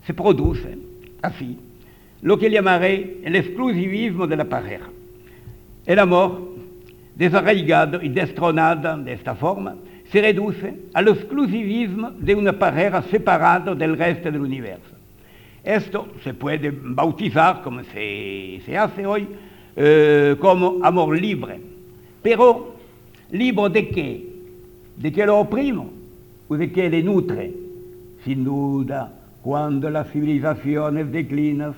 [0.06, 0.78] se produce
[1.22, 1.58] así
[2.22, 4.90] lo que llamaré el exclusivismo de la pareja.
[5.86, 6.50] El amor,
[7.16, 9.78] desarraigado y destronado de esta forma,
[10.12, 14.96] se reduce al exclusivismo de una pareja separada del resto del universo.
[15.64, 19.30] Esto se puede bautizar, como se, se hace hoy,
[19.78, 21.62] eh, como amor libre.
[22.22, 22.76] Pero,
[23.32, 24.26] ¿libre de qué?
[24.98, 25.90] ¿De qué lo oprimo?
[26.50, 27.59] ¿O de qué le nutre?
[28.24, 31.74] Sin duda, cuando las civilizaciones declinan,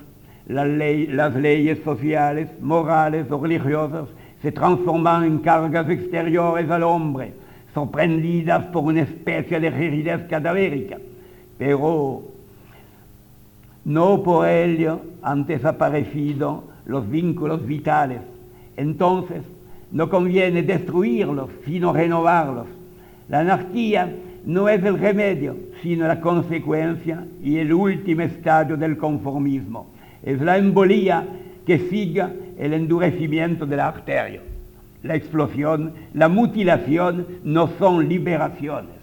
[0.46, 4.08] las, ley, las leyes sociales, morales o religiosas
[4.42, 7.32] se transforman en cargas exteriores al hombre,
[7.72, 10.98] sorprendidas por una especie de rigidez cadavérica.
[11.58, 12.22] Pero
[13.84, 18.20] no por ello han desaparecido los vínculos vitales.
[18.76, 19.42] Entonces,
[19.92, 22.66] no conviene destruirlos, sino renovarlos.
[23.28, 24.12] La anarquía
[24.44, 29.86] no es el remedio, sino la consecuencia y el último estadio del conformismo.
[30.22, 31.26] Es la embolía
[31.66, 32.24] que sigue
[32.58, 34.40] el endurecimiento de la arteria.
[35.02, 38.94] La explosión, la mutilación no son liberaciones.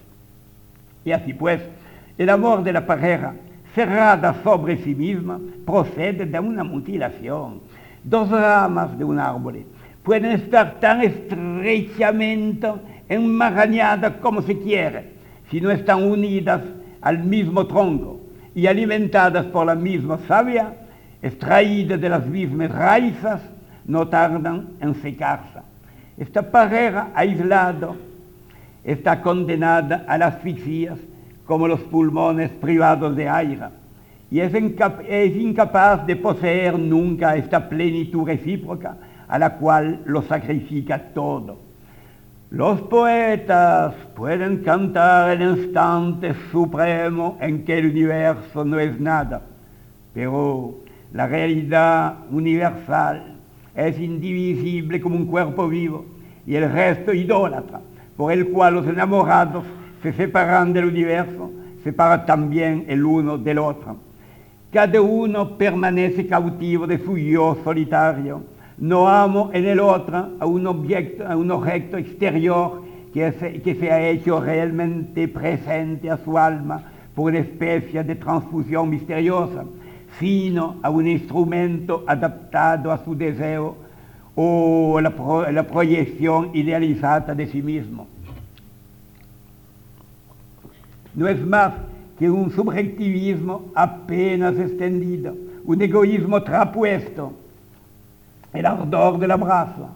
[1.03, 1.61] Y así pues,
[2.17, 3.33] el amor de la pareja
[3.73, 7.61] cerrada sobre sí misma procede de una mutilación.
[8.03, 9.65] Dos ramas de un árbol
[10.03, 12.67] pueden estar tan estrechamente
[13.07, 15.18] enmarañadas como se quiere,
[15.49, 16.61] si no están unidas
[17.01, 18.19] al mismo tronco
[18.55, 20.73] y alimentadas por la misma savia,
[21.21, 23.39] extraídas de las mismas raíces,
[23.85, 25.59] no tardan en secarse.
[26.17, 27.95] Esta pareja aislada
[28.83, 30.97] está condenada a las asfixias
[31.45, 33.79] como los pulmones privados de aire
[34.31, 40.99] y es, es incapaz de poseer nunca esta plenitud recíproca a la cual lo sacrifica
[41.13, 41.68] todo.
[42.51, 49.43] Los poetas pueden cantar el instante supremo en que el universo no es nada,
[50.15, 50.73] pero
[51.13, 53.35] la realidad universal
[53.75, 56.05] es indivisible como un cuerpo vivo
[56.47, 57.81] y el resto idólatra,
[58.17, 59.63] por el cual los enamorados
[60.01, 61.51] se separan del universo,
[61.83, 63.97] separa también el uno del otro.
[64.73, 68.41] Cada uno permanece cautivo de su yo solitario.
[68.79, 72.81] No amo en el otro a un, objeto, a un objeto exterior
[73.13, 79.65] que se, ha hecho realmente presente a su alma por una especie de transfusión misteriosa,
[80.17, 83.75] sino a un instrumento adaptado a su deseo
[84.35, 85.13] o la,
[85.51, 88.07] la proyección idealizada de sí mismo.
[91.15, 91.73] No es más
[92.17, 97.33] que un subjetivismo apenas extendido, un egoísmo trapuesto,
[98.53, 99.89] el ardor del abrazo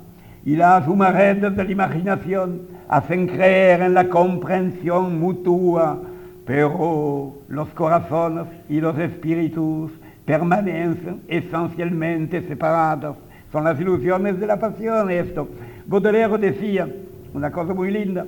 [0.45, 5.99] y las humaredas de la imaginación hacen creer en la comprensión mutua,
[6.45, 9.91] pero los corazones y los espíritus
[10.25, 13.17] permanecen esencialmente separados.
[13.51, 15.47] Son las ilusiones de la pasión esto.
[15.85, 16.87] Baudelaire decía
[17.33, 18.25] una cosa muy linda.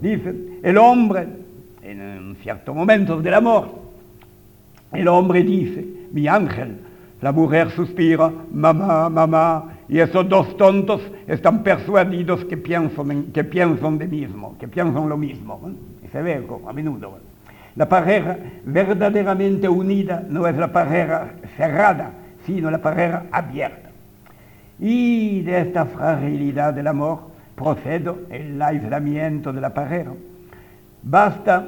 [0.00, 1.26] Dice, el hombre
[1.82, 3.68] en ciertos momentos del amor,
[4.92, 6.78] el hombre dice, mi ángel,
[7.20, 13.98] la mujer suspira, mamá, mamá, y esos dos tontos están persuadidos que piensan, que piensan
[13.98, 15.60] de mismo, que piensan lo mismo.
[15.66, 16.22] ¿eh?
[16.22, 17.18] Ve a menudo.
[17.76, 22.12] La pareja verdaderamente unida no es la pareja cerrada,
[22.46, 23.90] sino la pareja abierta.
[24.78, 27.20] Y de esta fragilidad del amor
[27.54, 30.12] procede el aislamiento de la pareja.
[31.02, 31.66] Basta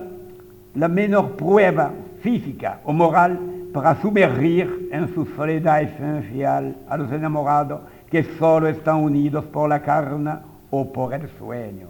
[0.74, 3.38] la menor prueba física o moral
[3.72, 7.80] para sumergir en su soledad esencial a los enamorados
[8.10, 10.34] que solo están unidos por la carne
[10.70, 11.86] o por el sueño.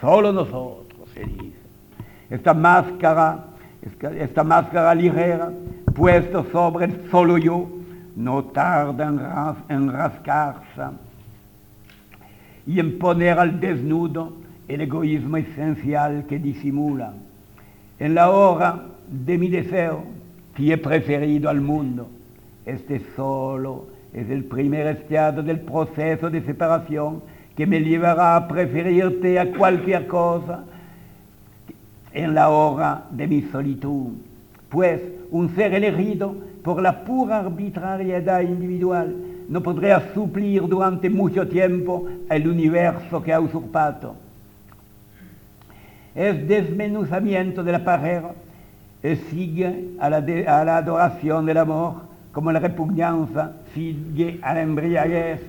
[0.00, 1.62] Solo nosotros, se dice.
[2.28, 3.44] Esta máscara,
[4.18, 5.50] esta máscara ligera,
[5.94, 7.68] puesta sobre el solo yo,
[8.16, 10.82] no tarda en, ras, en rascarse
[12.66, 14.32] y en poner al desnudo
[14.68, 17.12] el egoísmo esencial que disimula
[17.98, 20.04] en la hora de mi deseo,
[20.54, 22.08] que preferido al mundo.
[22.66, 27.22] Este solo es el primer estado del proceso de separación
[27.56, 30.64] que me llevará a preferirte a cualquier cosa
[32.12, 34.12] en la hora de mi solitud.
[34.68, 35.00] Pues
[35.30, 39.14] un ser elegido por la pura arbitrariedad individual
[39.48, 44.14] no podría suplir durante mucho tiempo el universo que ha usurpado
[46.14, 48.32] es desmenuzamiento de la pareja,
[49.02, 51.94] sigue a la, de, la adoración del amor,
[52.32, 55.40] como la repugnancia sigue a la embriaguez.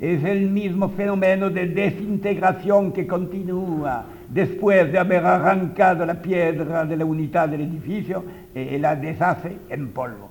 [0.00, 6.96] Es el mismo fenómeno de desintegración que continúa después de haber arrancado la piedra de
[6.96, 8.24] la unidad del edificio
[8.54, 10.30] y la deshace en polvo.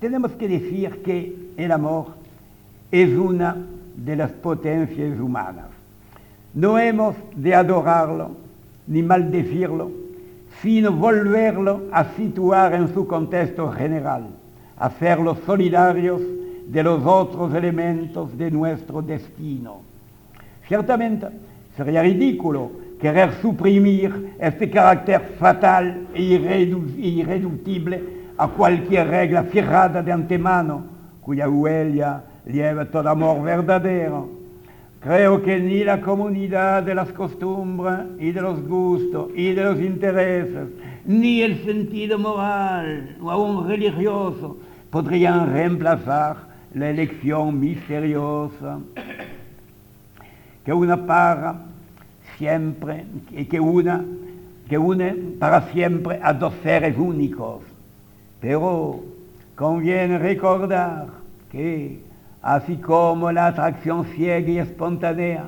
[0.00, 2.08] Tenemos que decir que el amor
[2.90, 3.56] es una
[3.96, 5.66] de las potencias humanas.
[6.54, 8.30] No hemos de adorarlo
[8.86, 9.90] ni maldecirlo,
[10.62, 14.26] sino volverlo a situar en su contexto general,
[14.78, 16.20] hacerlo solidarios
[16.66, 19.80] de los otros elementos de nuestro destino.
[20.66, 21.26] Ciertamente,
[21.76, 22.70] sería ridículo
[23.00, 28.02] querer suprimir este carácter fatal e irreductible
[28.38, 30.84] a cualquier regla fijada de antemano,
[31.20, 34.28] cuya huella lleva todo amor verdadero.
[35.00, 39.78] Creo que ni la comunidad de las costumbres y de los gustos y de los
[39.80, 40.68] intereses,
[41.04, 44.56] ni el sentido moral o aún religioso
[44.90, 46.36] podrían reemplazar
[46.72, 48.78] la elección misteriosa
[50.64, 51.56] que una para
[52.38, 53.04] siempre,
[53.50, 54.02] que una
[54.68, 57.60] que une para siempre a dos seres únicos.
[58.40, 59.04] Pero
[59.54, 61.06] conviene recordar
[61.50, 62.00] que
[62.44, 65.44] así como la atracción ciega y espontánea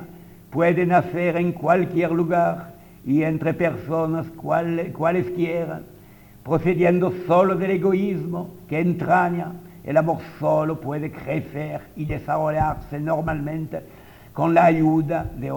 [0.49, 2.73] puede nacer en cualquier lugar
[3.05, 5.83] y entre personas cuales quieran,
[6.43, 9.51] procediendo solo del egoísmo que entraña
[9.83, 13.83] el amor solo puede crecer y desarrollarse normalmente
[14.33, 15.53] con la ayuda de,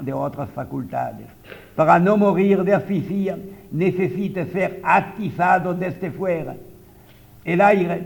[0.00, 1.26] de otras facultades.
[1.74, 3.38] Para no morir de asfixia
[3.72, 6.54] necesita ser atizado desde fuera.
[7.46, 8.02] El aire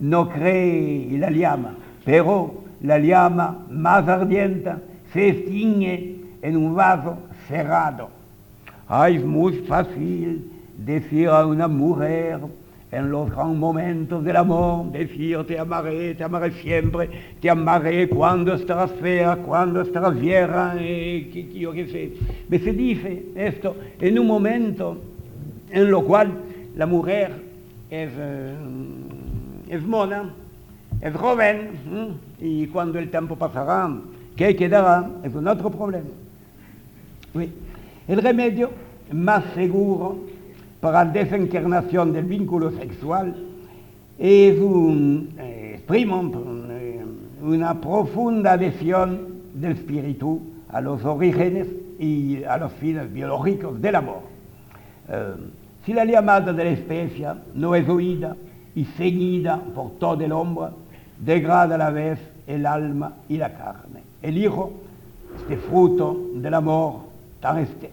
[0.00, 1.74] no cree la llama,
[2.06, 4.70] pero la llama más ardiente
[5.12, 8.08] se extingue en un vaso cerrado.
[9.10, 12.38] es muy fácil decir a una mujer,
[12.92, 18.54] en los grandes momentos del amor, decir te amaré, te amaré siempre, te amaré cuando
[18.54, 22.12] estarás fea, cuando estarás vieja, eh, que, yo qué sé.
[22.48, 24.96] Me se dice esto en un momento
[25.72, 26.32] en lo cual
[26.76, 27.32] la mujer
[27.90, 28.54] es, eh,
[29.68, 30.30] es mona,
[31.00, 33.90] es joven, y cuando el tiempo pasará,
[34.36, 35.08] ¿qué quedará?
[35.22, 36.08] Es un otro problema.
[38.08, 38.70] El remedio
[39.12, 40.18] más seguro
[40.80, 43.34] para la desencarnación del vínculo sexual
[44.18, 47.04] es un, eh, eh,
[47.42, 51.66] una profunda adhesión del espíritu a los orígenes
[51.98, 54.20] y a los fines biológicos del amor.
[55.08, 55.34] Eh,
[55.84, 58.36] si la llamada de la especie no es oída
[58.74, 60.66] y seguida por todo el hombre,
[61.18, 64.02] degrada a la vez el alma y la carne.
[64.22, 64.72] El Hijo,
[65.42, 67.06] este fruto del amor
[67.54, 67.90] este,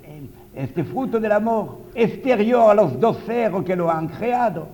[0.55, 4.67] este fruto del amor exterior a los dos ceros que lo han creado,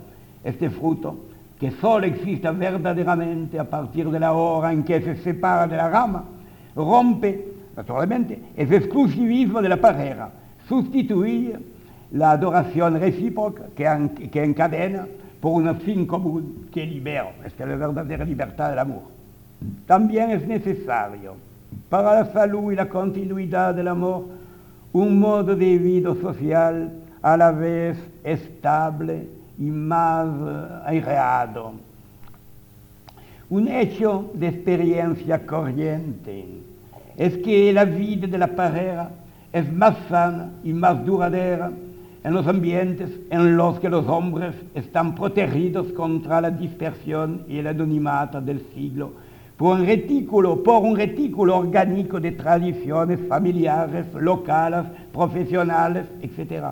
[0.43, 1.17] este fruto
[1.59, 5.89] que solo existe verdaderamente a partir de la hora en que se separa de la
[5.89, 6.23] rama,
[6.75, 7.45] rompe,
[7.75, 10.29] naturalmente, el exclusivismo de la pareja,
[10.69, 11.57] sustituye
[12.11, 15.05] la adoración recíproca que, que encadena
[15.39, 19.03] por un fin común que libera, es la verdadera libertad del amor.
[19.85, 21.35] También es necesario
[21.89, 24.25] para la salud y la continuidad del amor
[24.91, 29.27] un modo de vida social a la vez estable
[29.57, 30.27] y más
[30.85, 31.73] aireado.
[33.49, 36.45] Un hecho de experiencia corriente
[37.17, 39.09] es que la vida de la pareja
[39.51, 41.71] es más sana y más duradera
[42.23, 47.67] en los ambientes en los que los hombres están protegidos contra la dispersión y el
[47.67, 49.11] anonimato del siglo
[49.59, 56.67] por un retículo, por un retículo orgánico de tradiciones familiares, locales, profesionales, etc.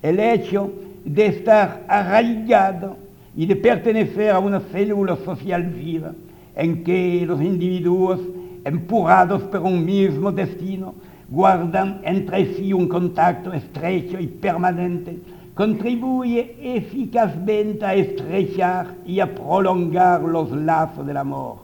[0.00, 0.70] El hecho
[1.04, 2.96] de estar arraigado
[3.36, 6.12] y de pertenecer a una célula social viva
[6.54, 8.20] en que los individuos,
[8.64, 10.94] empujados por un mismo destino,
[11.28, 15.18] guardan entre sí un contacto estrecho y permanente,
[15.54, 21.56] contribuye eficazmente a estrechar y a prolongar los lazos del amor.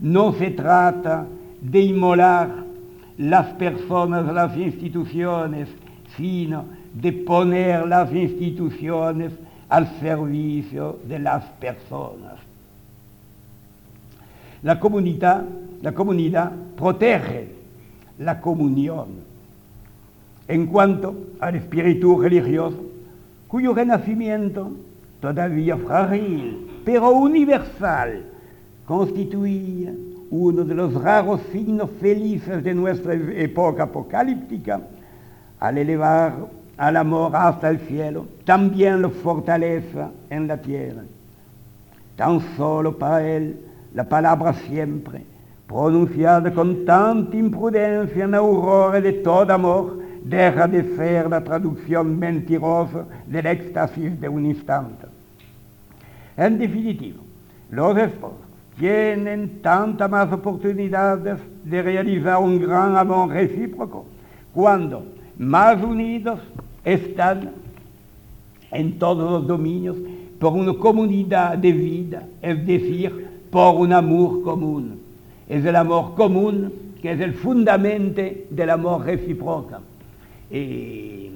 [0.00, 1.26] No se trata
[1.60, 2.48] de inmolar
[3.18, 5.68] las personas, las instituciones,
[6.16, 9.32] sino de poner las instituciones
[9.68, 12.34] al servicio de las personas.
[14.62, 15.44] La comunidad,
[15.82, 17.57] la comunidad protege
[18.18, 19.28] la comunión
[20.48, 22.78] en cuanto al espíritu religioso,
[23.46, 24.72] cuyo renacimiento,
[25.20, 28.24] todavía frágil, pero universal,
[28.86, 29.92] constituía
[30.30, 34.80] uno de los raros signos felices de nuestra época apocalíptica,
[35.60, 36.34] al elevar
[36.78, 41.02] al amor hasta el cielo, también lo fortaleza en la tierra.
[42.16, 43.58] Tan solo para él
[43.94, 45.24] la palabra siempre,
[45.68, 52.18] pronunciada con tanta imprudencia en la aurora de todo amor, deja de ser la traducción
[52.18, 55.06] mentirosa del éxtasis de un instante.
[56.36, 57.22] En definitivo,
[57.70, 58.38] los esposos
[58.78, 64.06] tienen tantas más oportunidades de realizar un gran amor recíproco
[64.54, 65.04] cuando
[65.36, 66.40] más unidos
[66.82, 67.50] están
[68.70, 69.96] en todos los dominios
[70.38, 74.97] por una comunidad de vida, es decir, por un amor común.
[75.48, 79.78] Es el amor común que es el fundamento del amor recíproco.
[80.50, 81.30] Y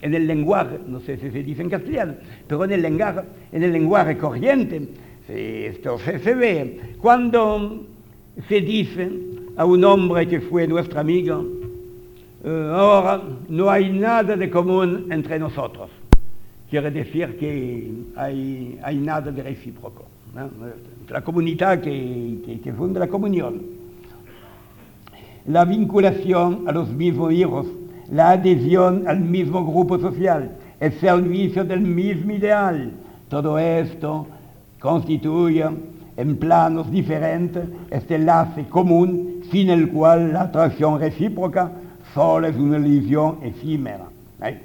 [0.00, 2.14] en el lenguaje, no sé si se dice en castellano,
[2.46, 3.20] pero en el lenguaje,
[3.52, 4.88] en el lenguaje corriente,
[5.28, 7.84] esto se, ve cuando
[8.48, 9.10] se dice
[9.56, 11.44] a un hombre que fue nuestro amigo,
[12.44, 15.90] eh, ahora no hay nada de común entre nosotros.
[16.70, 20.04] Quiere decir que hay, nada de recíproco.
[21.10, 23.62] La comunidad que, que, funda la comunión.
[25.46, 27.66] La vinculación a los mismos hijos,
[28.10, 30.50] la adhesión al mismo grupo social,
[30.80, 32.92] el servicio del mismo ideal.
[33.30, 34.26] Todo esto
[34.80, 35.64] constituye
[36.16, 41.72] en planos diferentes este enlace común sin el cual la atracción recíproca
[42.12, 44.04] solo es una ilusión efímera.
[44.42, 44.60] ¿eh?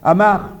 [0.00, 0.52] Amar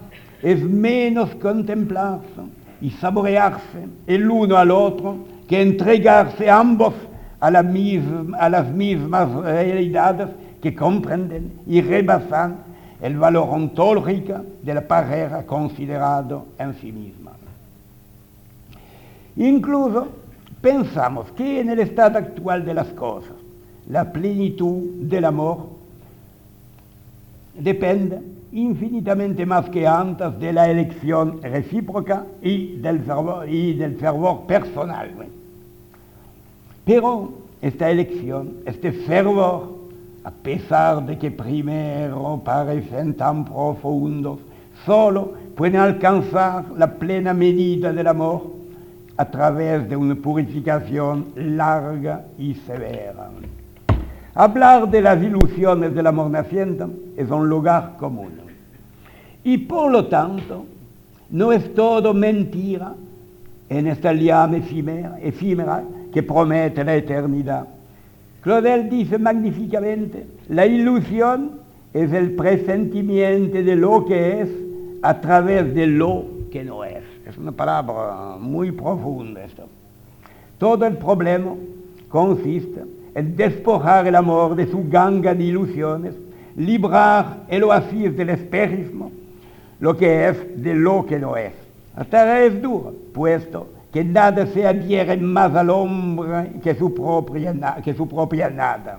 [0.42, 5.16] es menos contemplarse y saborearse el uno al otro
[5.48, 6.94] que entregarse ambos
[7.40, 10.28] a, las mismas realidades
[10.62, 12.58] que comprenden y rebasan
[13.00, 17.32] el valor ontológico de la pareja considerado en sí misma.
[19.36, 20.08] Incluso
[20.60, 23.32] pensamos que en el estado actual de las cosas,
[23.88, 25.66] la plenitud del amor
[27.54, 28.20] depende
[28.52, 35.10] infinitamente más que antes de la elección recíproca y del fervor, y del fervor personal.
[36.84, 37.32] Pero
[37.62, 39.78] esta elección, este fervor,
[40.24, 44.40] a pesar de que primero parecen tan profundos,
[44.84, 48.60] solo pueden alcanzar la plena medida del amor
[49.16, 53.28] a través de una purificación larga y severa.
[54.40, 58.30] Hablar de las ilusiones del amor naciente es un lugar común.
[59.44, 60.64] Y por lo tanto,
[61.28, 62.94] no es todo mentira
[63.68, 67.68] en esta llama efímera, efímera que promete la eternidad.
[68.40, 71.60] Claudel dice magníficamente, la ilusión
[71.92, 74.48] es el presentimiento de lo que es
[75.02, 77.04] a través de lo que no es.
[77.26, 79.68] Es una palabra muy profunda esto.
[80.56, 81.56] Todo el problema
[82.08, 86.14] consiste en despojar el amor de su ganga de ilusiones,
[86.56, 89.10] librar el oasis del espejismo,
[89.78, 91.52] lo que es de lo que no es.
[91.96, 97.54] La tarea es dura, puesto que nada se adhiere más al hombre que su propia,
[97.82, 98.98] que su propia nada.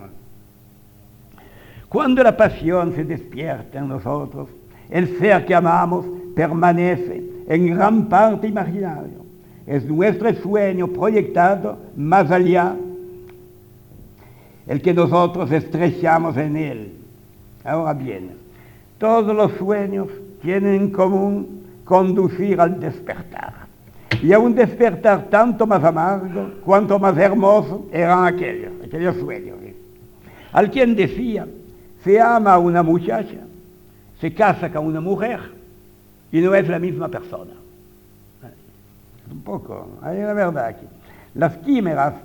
[1.87, 4.49] Cuando la pasión se despierta en nosotros,
[4.89, 6.05] el ser que amamos
[6.35, 9.21] permanece en gran parte imaginario.
[9.65, 12.75] Es nuestro sueño proyectado más allá,
[14.67, 16.93] el que nosotros estrechamos en él.
[17.63, 18.31] Ahora bien,
[18.97, 20.07] todos los sueños
[20.41, 23.53] tienen en común conducir al despertar.
[24.21, 29.57] Y a un despertar tanto más amargo cuanto más hermoso eran aquellos, aquellos sueños.
[30.51, 31.47] Al quien decía,
[32.03, 33.39] se ama a una muchacha,
[34.19, 35.39] se casa con una mujer
[36.31, 37.51] y no es la misma persona.
[39.31, 40.85] Un poco, hay una verdad aquí.
[41.35, 42.15] Las quimeras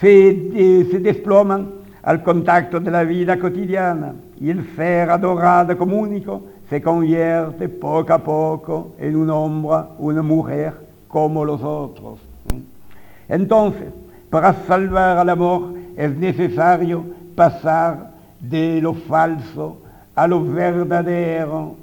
[0.00, 1.70] se, se desploman
[2.02, 8.12] al contacto de la vida cotidiana y el ser adorado como único se convierte poco
[8.12, 10.74] a poco en un hombre, una mujer
[11.08, 12.20] como los otros.
[13.28, 13.88] Entonces,
[14.30, 19.78] para salvar al amor es necesario pasar de lo falso
[20.14, 21.76] a lo verdadero.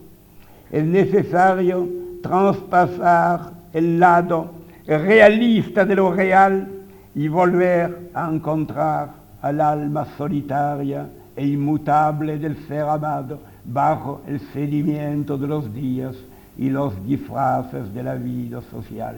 [0.71, 1.87] Es necesario
[2.21, 4.51] traspasar el lado
[4.85, 6.67] realista de lo real
[7.15, 9.09] y volver a encontrar
[9.41, 16.15] al alma solitaria e inmutable del ser amado bajo el sedimento de los días
[16.57, 19.17] y los disfraces de la vida social.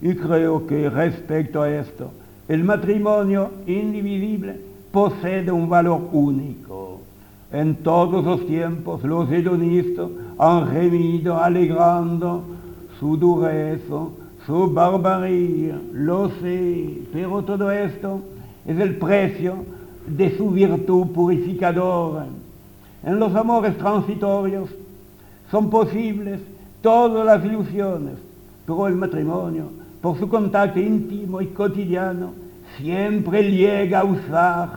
[0.00, 2.10] Y creo que respecto a esto,
[2.48, 7.00] el matrimonio indivisible posee un valor único.
[7.52, 12.42] En todos los tiempos los hedonistas han gemido alegrando
[12.98, 14.06] su dureza,
[14.46, 18.20] su barbarie, lo sé, pero todo esto
[18.66, 19.64] es el precio
[20.06, 22.26] de su virtud purificadora.
[23.04, 24.68] En los amores transitorios
[25.50, 26.40] son posibles
[26.80, 28.14] todas las ilusiones,
[28.66, 29.70] pero el matrimonio,
[30.00, 32.32] por su contacto íntimo y cotidiano,
[32.78, 34.68] siempre llega a usar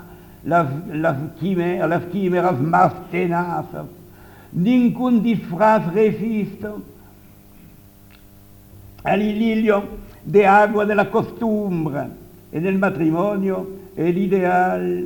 [0.43, 3.81] las, las, quimeras, quimeras más tenaces.
[4.51, 6.67] Ningún disfraz resiste
[9.05, 9.83] al idilio
[10.25, 12.01] de agua de la costumbre.
[12.51, 15.05] En el matrimonio el ideal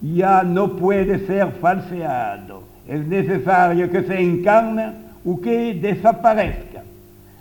[0.00, 2.62] ya no puede ser falseado.
[2.86, 4.92] Es necesario que se encarne
[5.24, 6.84] o que desaparezca.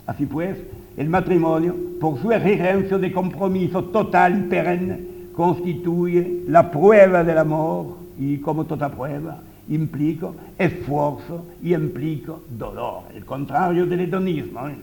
[0.07, 0.57] Así pues,
[0.97, 4.99] el matrimonio, por su exigencia de compromiso total y perenne,
[5.35, 13.25] constituye la prueba del amor y como toda prueba implica esfuerzo y implica dolor, el
[13.25, 14.67] contrario del hedonismo.
[14.69, 14.75] ¿eh?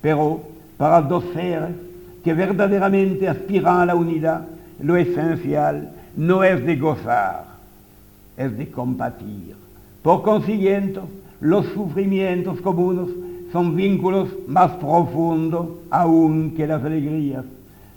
[0.00, 0.42] Pero
[0.76, 1.70] para dos seres
[2.24, 4.42] que verdaderamente aspiran a la unidad,
[4.82, 7.44] lo esencial no es de gozar,
[8.36, 9.54] es de compartir.
[10.02, 11.00] Por consiguiente,
[11.40, 13.08] los sufrimientos comunes
[13.52, 17.44] son vínculos más profundos aún que las alegrías.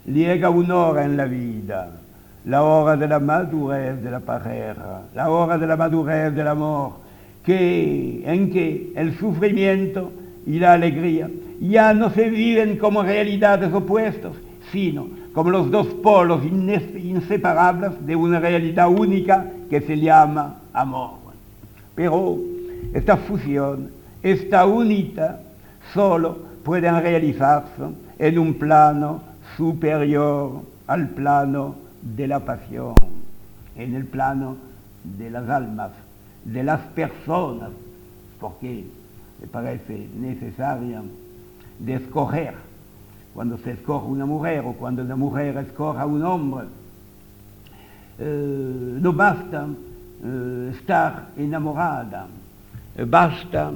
[0.06, 1.90] Llega una hora en la vida,
[2.44, 6.92] la hora de la madurez de la pareja, la hora de la madurez del amor,
[7.44, 10.10] que, en que el sufrimiento
[10.46, 11.30] y la alegría
[11.60, 14.32] ya no se viven como realidades opuestas,
[14.72, 21.24] sino como los dos polos inseparables de una realidad única que se llama amor.
[21.94, 22.38] Pero
[22.92, 23.90] esta fusión,
[24.22, 25.40] esta unidad,
[25.92, 27.82] solo pueden realizarse
[28.18, 29.22] en un plano
[29.56, 32.94] superior al plano de la pasión,
[33.76, 34.56] en el plano
[35.02, 35.90] de las almas,
[36.44, 37.70] de las personas,
[38.40, 38.84] porque
[39.40, 41.02] me parece necesario
[41.78, 42.54] de escoger,
[43.34, 46.66] cuando se escoge una mujer o cuando una mujer escoge a un hombre,
[48.18, 49.66] eh, no basta
[50.24, 52.28] eh, estar enamorada,
[53.06, 53.72] basta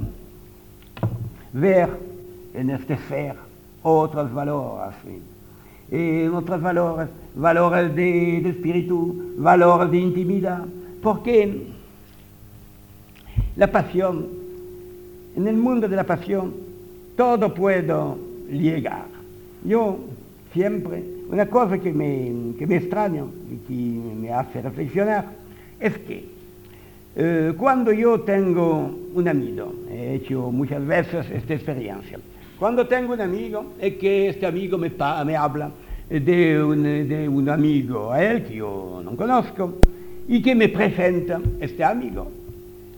[1.51, 1.89] ver
[2.53, 3.35] en este ser
[3.83, 4.95] otros valores,
[5.91, 10.63] eh, otros valores, valores de, de, espíritu, valores de intimidad,
[11.01, 11.67] porque
[13.55, 14.25] la pasión,
[15.35, 16.68] en el mundo de la pasión,
[17.19, 18.17] todo puedo
[18.49, 19.03] llegar.
[19.65, 19.99] Yo
[20.53, 25.25] siempre, una cosa que me, que me extraña y que me hace reflexionar
[25.81, 26.23] es que
[27.17, 32.19] eh, cuando yo tengo un amigo, he hecho muchas veces esta experiencia,
[32.57, 34.89] cuando tengo un amigo es que este amigo me,
[35.25, 35.71] me habla
[36.09, 39.73] de de un amigo a él que yo no conozco
[40.25, 42.31] y que me presenta este amigo.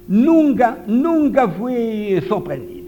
[0.07, 2.80] Nunca, nunca fui sorprendido.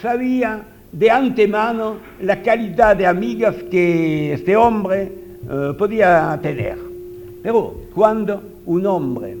[0.00, 5.10] Sabía de antemano la calidad de amigas que este hombre
[5.48, 6.78] eh, podía tener.
[7.42, 9.36] Pero cuando un hombre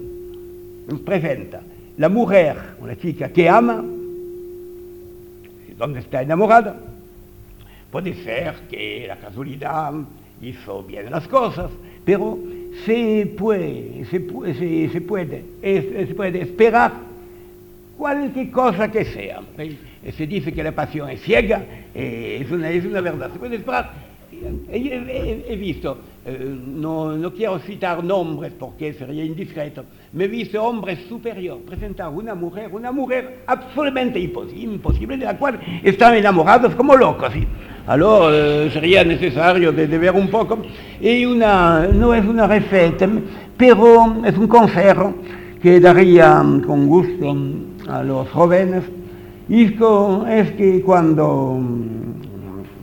[1.04, 1.60] presenta
[1.98, 3.84] la mujer, una chica que ama,
[5.76, 6.76] donde está enamorada,
[7.90, 9.92] puede ser que la casualidad
[10.40, 11.70] hizo bien las cosas,
[12.04, 12.38] pero
[12.84, 15.00] se puede, se, puede, se
[16.14, 16.92] puede esperar
[17.96, 19.40] cualquier cosa que sea.
[20.12, 23.32] Se dice que la pasión es ciega, eh, es, una, verdad.
[23.32, 23.90] Se puede esperar.
[24.70, 30.62] He, he, he visto, eh, no, quiero citar nombres porque sería indiscreto, me he visto
[30.62, 36.96] hombres superiores presentar una mujer, una mujer absolutamente imposible, de la cual están enamorados como
[36.96, 37.32] locos.
[37.32, 37.46] ¿sí?
[37.86, 40.58] Alors eh, sería necesario de, ver un poco.
[41.00, 43.08] Y una, no es una receta,
[43.56, 45.14] pero es un consejo
[45.62, 47.36] que daría con gusto
[47.88, 48.82] a los jóvenes
[49.48, 49.64] y
[50.28, 51.60] es que cuando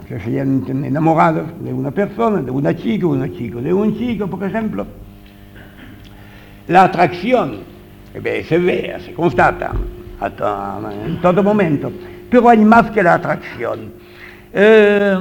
[0.07, 4.43] se hayan enamorados de una persona, de una chica, una chico, de un chico, por
[4.43, 4.86] ejemplo,
[6.68, 7.59] la atracción
[8.14, 9.74] se ve, se constata
[11.05, 11.91] en todo momento,
[12.30, 13.91] pero hay más que la atracción.
[14.53, 15.18] Eh,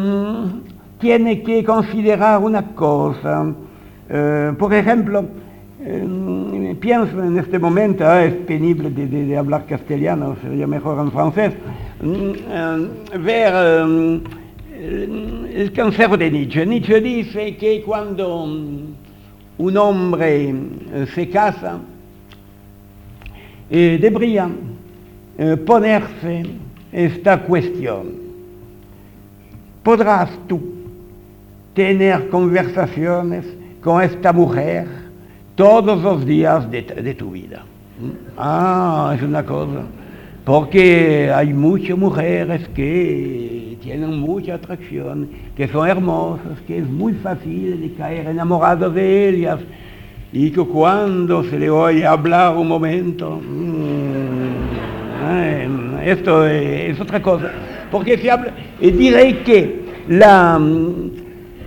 [1.00, 3.46] tiene que considerar una cosa,
[4.08, 5.24] eh, por ejemplo,
[5.84, 11.54] eh, pienso en este momento, ah, es penible de, hablar castellano, sería mejor en francés,
[12.04, 13.52] eh, ver
[14.74, 16.64] eh, el consejo de Nietzsche.
[16.64, 18.44] Nietzsche dice que cuando
[19.58, 20.54] un hombre
[21.14, 21.80] se casa,
[23.68, 24.48] debería
[25.66, 26.42] ponerse
[26.92, 28.22] esta cuestión.
[29.82, 30.60] ¿Podrás tú
[31.74, 33.46] tener conversaciones
[33.82, 35.01] con esta mujer?
[35.62, 37.62] Todos los días de, tu vida.
[38.36, 39.82] Ah, es una cosa.
[40.44, 47.80] Porque hay muchas mujeres que tienen mucha atracción, que son hermosas, que es muy fácil
[47.80, 49.60] de caer enamorado de ellas.
[50.32, 54.56] Y que cuando se le oye hablar un momento, mmm,
[56.04, 57.52] esto es, otra cosa.
[57.92, 60.60] Porque se habla, y diré que la,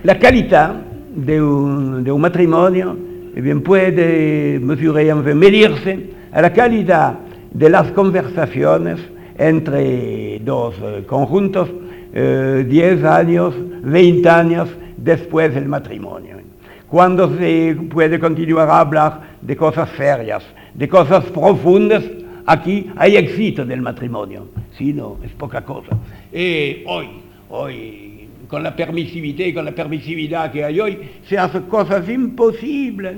[0.02, 0.74] la calidad
[1.14, 3.05] de un, de un matrimonio
[3.42, 7.18] bien, puede mesurer, medirse a la calidad
[7.52, 9.00] de las conversaciones
[9.38, 11.68] entre dos eh, conjuntos
[12.12, 16.36] eh, 10 años, 20 años después del matrimonio.
[16.88, 22.04] Cuando se puede continuar a hablar de cosas serias, de cosas profundas,
[22.46, 24.48] aquí hay éxito del matrimonio.
[24.78, 25.96] Si no, es poca cosa.
[26.32, 27.08] Y hoy,
[27.50, 28.15] hoy,
[28.48, 33.16] con la permisividad, con la permisividad que hay hoy, se hacen cosas imposibles.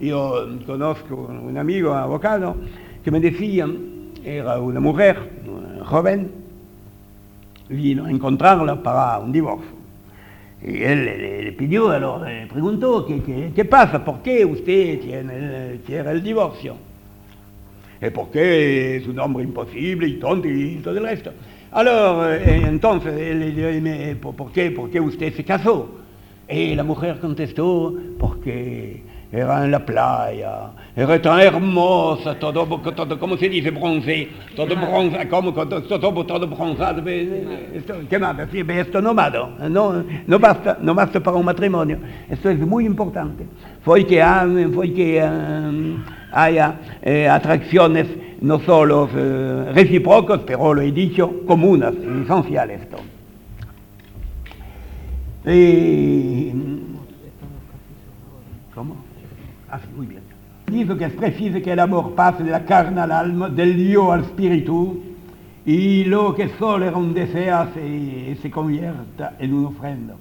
[0.00, 2.56] Yo conozco un amigo abogado
[3.02, 3.66] que me decía,
[4.24, 5.16] era una mujer
[5.46, 6.30] una joven,
[7.68, 9.76] vino a encontrarla para un divorcio.
[10.62, 14.04] Y él le, le pidió, le preguntó, ¿qué, qué, qué pasa?
[14.04, 16.76] ¿Por qué usted tiene, quiere el divorcio?
[18.00, 21.32] ¿Y por qué es un hombre imposible y tonto y todo el resto?
[21.72, 24.70] Alors, eh, entonces, le dijo, ¿por, ¿por qué?
[24.70, 25.88] ¿Por qué usted se casó?
[26.48, 33.36] Y la mujer contestó, porque era en la playa, era tan hermosa, todo, todo ¿cómo
[33.36, 33.70] se dice?
[33.72, 35.52] Bronce, todo bronzado, ¿cómo?
[35.52, 37.04] Todo, todo, bronzado.
[37.04, 38.36] ¿Qué más?
[38.54, 41.98] Esto no, malo, no, no, basta, no basta para un matrimonio.
[42.30, 43.44] Esto es muy importante.
[43.82, 44.22] Fue que,
[44.72, 48.06] fue que um, haya eh, atracciones
[48.40, 52.82] no solo eh, recíprocas, pero lo he dicho, comunes, esenciales.
[52.82, 52.98] Esto.
[55.50, 56.52] Y,
[58.74, 58.96] ¿Cómo?
[59.70, 60.22] Ah, muy bien.
[60.66, 64.12] Dice que es preciso que el amor pase de la carne al alma, del yo
[64.12, 65.00] al espíritu,
[65.64, 70.14] y lo que solo era un deseo se, se convierta en una ofrenda.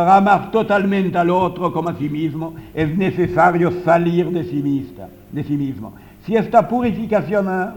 [0.00, 4.90] Para amar totalmente al otro como a sí mismo, es necesario salir de sí,
[5.30, 5.92] de sí mismo.
[6.24, 7.74] Si esta purificación a,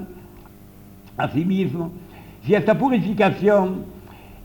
[1.18, 1.92] a sí mismo,
[2.46, 3.84] si esta purificación,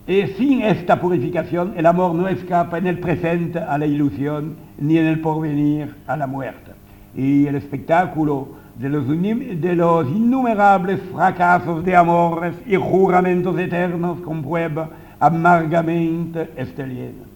[0.08, 4.98] eh, sin esta purificación, el amor no escapa en el presente a la ilusión, ni
[4.98, 6.72] en el porvenir a la muerte.
[7.14, 14.90] Y el espectáculo de los, de los innumerables fracasos de amores y juramentos eternos comprueba
[15.20, 17.27] amargamente este lienzo.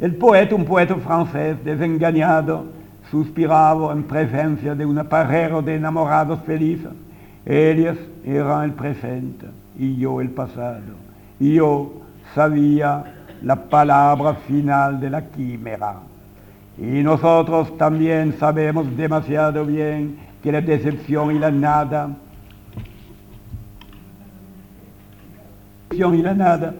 [0.00, 2.64] El poeta, un poeta francés desengañado,
[3.10, 6.92] suspiraba en presencia de una pareja de enamorados felices.
[7.44, 9.46] Ellos eran el presente
[9.78, 10.80] y yo el pasado.
[11.38, 11.92] Yo
[12.34, 13.04] sabía
[13.42, 15.96] la palabra final de la quimera.
[16.78, 22.08] Y nosotros también sabemos demasiado bien que la decepción y la nada,
[25.90, 26.74] y la nada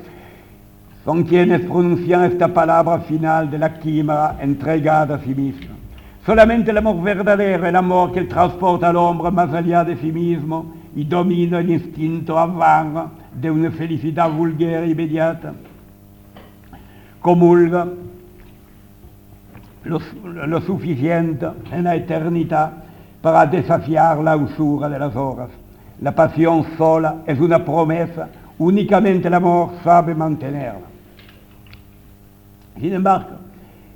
[1.05, 5.77] son quienes pronuncian esta palabra final de la quimera entregada a sí misma.
[6.27, 10.75] Solamente el amor verdadero, el amor que transporta al hombre más allá de sí mismo
[10.95, 15.55] y domina el instinto avaro de una felicidad vulgar e inmediata,
[17.21, 17.87] comulga
[19.85, 19.99] lo,
[20.47, 22.73] lo suficiente en la eternidad
[23.23, 25.49] para desafiar la usura de las horas.
[26.03, 28.29] La pasión sola es una promesa,
[28.59, 30.90] únicamente el amor sabe mantenerla.
[32.79, 33.37] Sin embargo,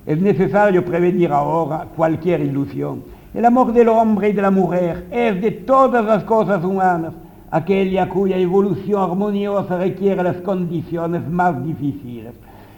[0.06, 3.02] es necesario prevenir ahora cualquier ilusión.
[3.32, 7.12] El amor del hombre y de la mujer es de todas las cosas humanas
[7.50, 12.34] aquella cuya evolución armoniosa requiere las condiciones más difíciles.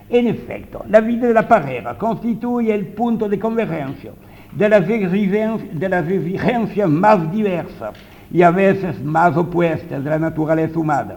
[0.09, 4.13] En efecto, la vida de la pareja constituye el punto de convergencia
[4.53, 7.95] de las, de las exigencias más diversas
[8.31, 11.15] y a veces más opuestas de la naturaleza humana.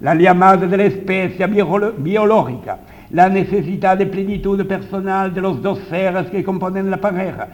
[0.00, 2.78] La llamada de la especie biológica,
[3.10, 7.48] la necesidad de plenitud personal de los dos seres que componen la pareja,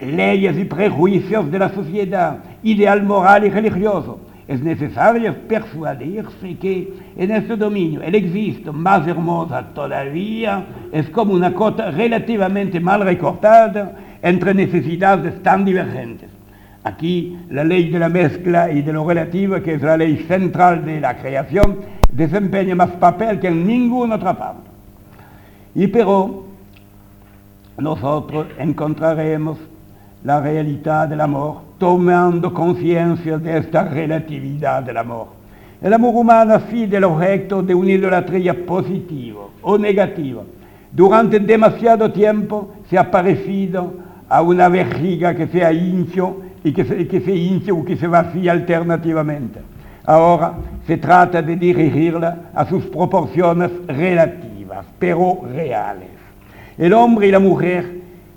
[0.00, 4.20] leyes y prejuicios de la sociedad, ideal moral y religioso.
[4.48, 11.52] Es necesario persuadirse que en este dominio el existo más hermosa todavía es como una
[11.52, 16.30] cota relativamente mal recortada entre necesidades tan divergentes.
[16.84, 20.84] Aquí la ley de la mezcla y de lo relativo, que es la ley central
[20.84, 21.78] de la creación,
[22.12, 24.75] desempeña más papel que en ninguna otra parte.
[25.76, 26.44] Y pero
[27.76, 29.58] nosotros encontraremos
[30.24, 35.26] la realidad del amor tomando conciencia de esta relatividad del amor.
[35.82, 40.42] El amor humano ha sido el objeto de una idolatría positiva o negativa.
[40.90, 43.92] Durante demasiado tiempo se ha parecido
[44.30, 48.52] a una vejiga que se hincho y se, que se hincha o que se vacía
[48.52, 49.60] alternativamente.
[50.06, 50.54] Ahora
[50.86, 54.55] se trata de dirigirla a sus proporciones relativas,
[54.98, 56.08] pero reales.
[56.78, 57.96] El hombre y la mujer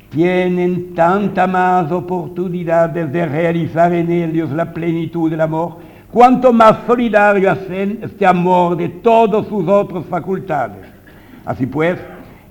[0.10, 5.78] tienen tanta más oportunidades de realizar en ellos la plenitud del amor,
[6.12, 10.88] cuanto más solidario hacen este amor de todas sus otras facultades.
[11.46, 12.00] Así pues,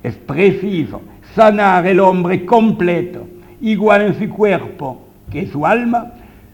[0.03, 1.01] es preciso
[1.35, 3.27] sanar el hombre completo,
[3.61, 6.13] igual en su cuerpo que su alma,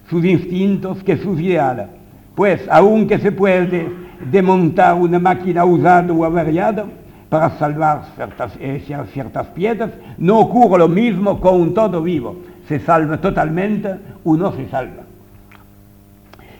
[0.09, 1.87] sus instintos que sus ideales.
[2.35, 3.89] Pues, aunque se puede
[4.30, 6.87] de montar una máquina usada o averiada
[7.35, 12.37] para salvar ciertas, eh, cier- ciertas piezas, no ocurre lo mismo con un todo vivo.
[12.68, 15.03] Se salva totalmente o no se salva.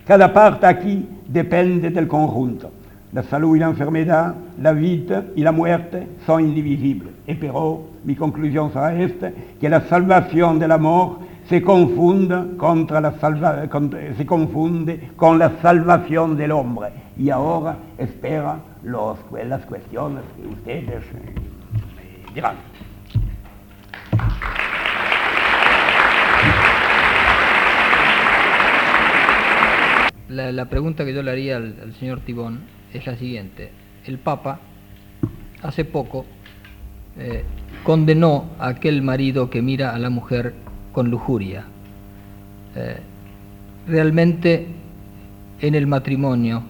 [0.05, 2.72] Cada parte aquí depende del conjunto.
[3.12, 7.12] La salud y la enfermedad, la vida y la muerte son indivisibles.
[7.25, 11.18] Pero mi conclusión será esta, que la salvación del amor
[11.49, 13.68] se confunde, contra la salva-
[14.16, 16.89] se confunde con la salvación del hombre.
[17.16, 21.35] Y ahora espera los- las cuestiones que ustedes eh,
[22.26, 22.57] me dirán.
[30.28, 32.61] La, pregunta que yo le haría al, al señor Tibón
[32.93, 33.70] es la siguiente.
[34.07, 34.59] El Papa
[35.62, 36.24] hace poco
[37.18, 37.45] eh,
[37.85, 40.55] condenó a aquel marido que mira a la mujer
[40.93, 41.64] con lujuria.
[42.74, 42.97] Eh,
[43.87, 44.66] realmente
[45.61, 46.62] en el matrimonio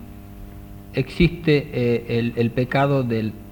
[0.94, 2.52] existe eh, el,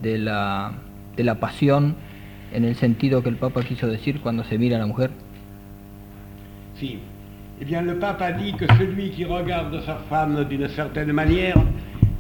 [0.03, 0.73] de, la,
[1.17, 1.95] de la pasión
[2.53, 5.11] en el sentido que el Papa quiso decir cuando se mira a la mujer?
[6.79, 6.99] Si.
[7.61, 11.55] Eh bien, le pape a dit que celui qui regarde sa femme d'une certaine manière,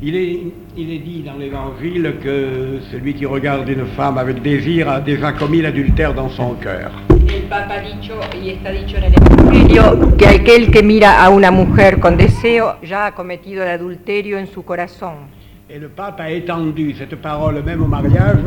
[0.01, 0.39] il est,
[0.77, 5.33] il est dit dans l'évangile que celui qui regarde une femme avec désir a déjà
[5.33, 6.93] commis l'adultère dans son cœur.
[7.53, 11.51] Papa ha dicho, y está dicho en el Evangelio, que aquel que mira a una
[11.51, 15.29] mujer con deseo ya ha cometido el adulterio en su corazón.
[15.69, 18.39] Et le pape a étendu cette parole même au mariage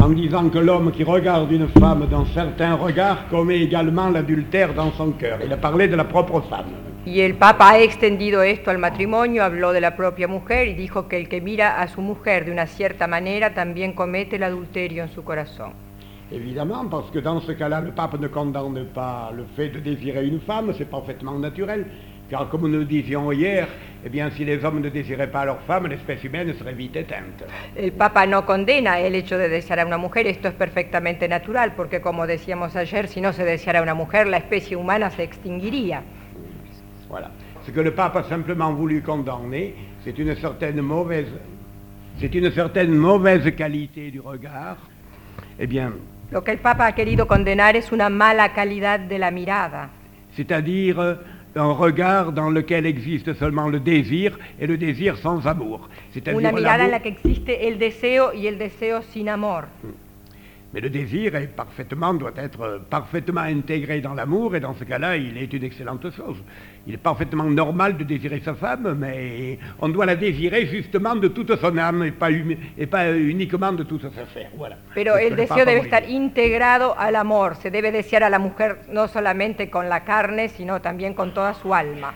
[0.00, 4.90] en disant que l'homme qui regarde une femme dans certains regards commet également l'adultère dans
[4.90, 5.38] son cœur.
[5.44, 6.72] Il a parlé de la propre femme.
[7.06, 11.06] Y el Papa ha extendido esto al matrimonio, habló de la propia mujer y dijo
[11.06, 15.04] que el que mira a su mujer de una cierta manera también comete el adulterio
[15.04, 15.87] en su corazón.
[16.30, 20.26] Évidemment, parce que dans ce cas-là, le pape ne condamne pas le fait de désirer
[20.26, 21.86] une femme, c'est parfaitement naturel.
[22.28, 23.66] Car comme nous le disions hier,
[24.04, 27.44] eh bien, si les hommes ne désiraient pas leur femme, l'espèce humaine serait vite éteinte.
[27.74, 31.72] El Papa no condena el hecho de desear a una mujer, esto es perfectamente natural,
[31.74, 36.02] porque como decíamos ayer, si no se deseara una mujer, la especie humana se extinguiría.
[37.08, 37.30] Voilà.
[37.64, 39.74] Ce que le pape a simplement voulu condamner,
[40.04, 41.32] c'est une certaine mauvaise,
[42.20, 44.76] c'est une certaine mauvaise qualité du regard.
[45.58, 45.92] Eh bien,
[46.30, 49.88] Lo que el Papa ha querido condenar es una mala calidad de la mirada,
[50.36, 51.14] c'est-à-dire euh,
[51.56, 55.88] un regard dans lequel existe seulement le désir et le désir sans amour.
[56.12, 59.64] C'est-à-dire una mirada en l'amour- la que existe el deseo y el deseo sin amor.
[60.74, 64.84] Mais le désir est parfaitement, doit être euh, parfaitement intégré dans l'amour, et dans ce
[64.84, 66.36] cas-là, il est une excellente chose.
[66.86, 71.28] Il est parfaitement normal de désirer sa femme, mais on doit la désirer justement de
[71.28, 74.50] toute son âme et pas, humi- et pas euh, uniquement de tout sa chair.
[74.58, 74.76] Voilà.
[74.94, 79.08] Pero el deseo debe estar integrado al amor, se debe desear a la mujer no
[79.08, 82.12] solamente con la carne, sino también con toda su alma.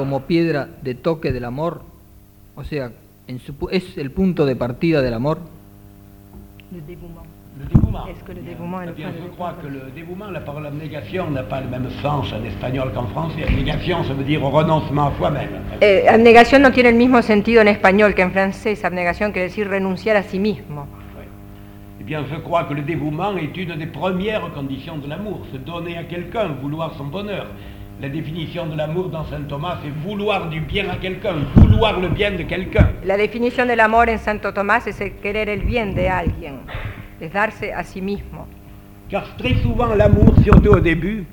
[0.00, 1.82] Como piedra de toque del amor,
[2.56, 2.90] o sea,
[3.28, 5.40] en su es el punto de partida del amor.
[6.72, 7.20] Le dévouement.
[8.08, 10.66] Est-ce que le dévouement est le Eh bien, je crois que le dévouement, la parole
[10.66, 13.44] abnégation n'a pas le même sens en espagnol qu'en français.
[13.46, 15.50] Abnégation, ça veut dire renoncement à soi-même.
[15.82, 18.82] Eh, abnegación no tiene el mismo sentido en español que en francés.
[18.86, 20.86] Abnegación quiere decir renunciar a sí mismo.
[22.00, 25.58] Eh bien, je crois que le dévouement est une des premières conditions de l'amour, se
[25.58, 27.48] donner à quelqu'un, vouloir son bonheur.
[28.00, 32.08] La définition de l'amour dans saint Thomas, c'est vouloir du bien à quelqu'un, vouloir le
[32.08, 32.88] bien de quelqu'un.
[33.04, 36.60] La definición del amor en Santo Tomás es el querer el bien de alguien,
[37.20, 38.46] es darse a sí mismo.
[39.10, 41.26] Car très souvent, l'amour, surtout au début,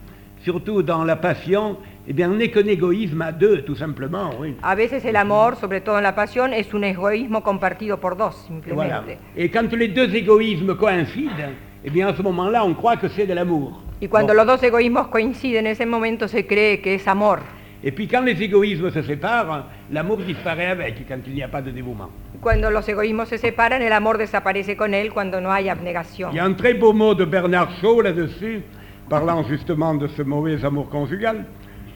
[0.43, 4.55] surtout dans la passion, eh bien, n'est qu'un égoïsme à deux, tout simplement, oui.
[4.61, 8.36] A veces el amor, sobre todo en la pasión, es un egoísmo compartido por dos,
[8.74, 9.03] Voilà.
[9.03, 9.18] simplemente.
[9.38, 11.53] Et quand les deux égoïsmes coïncident,
[11.86, 13.84] eh bien, à ce moment-là, on croit que c'est de l'amour.
[13.99, 14.37] Y cuando Bon.
[14.37, 17.39] los dos egoísmos coinciden, en ese momento se cree que es amor.
[17.83, 21.61] Et puis quand les égoïsmes se séparent, l'amour disparaît avec quand il n'y a pas
[21.61, 22.09] de dévouement.
[22.35, 26.31] Y Cuando los egoísmos se separan, el amor desaparece con él cuando no hay abnegación.
[26.31, 28.61] Il y a un très beau mot de Bernard Shaw là-dessus,
[29.09, 31.45] parlant justement de ce mauvais amour conjugal,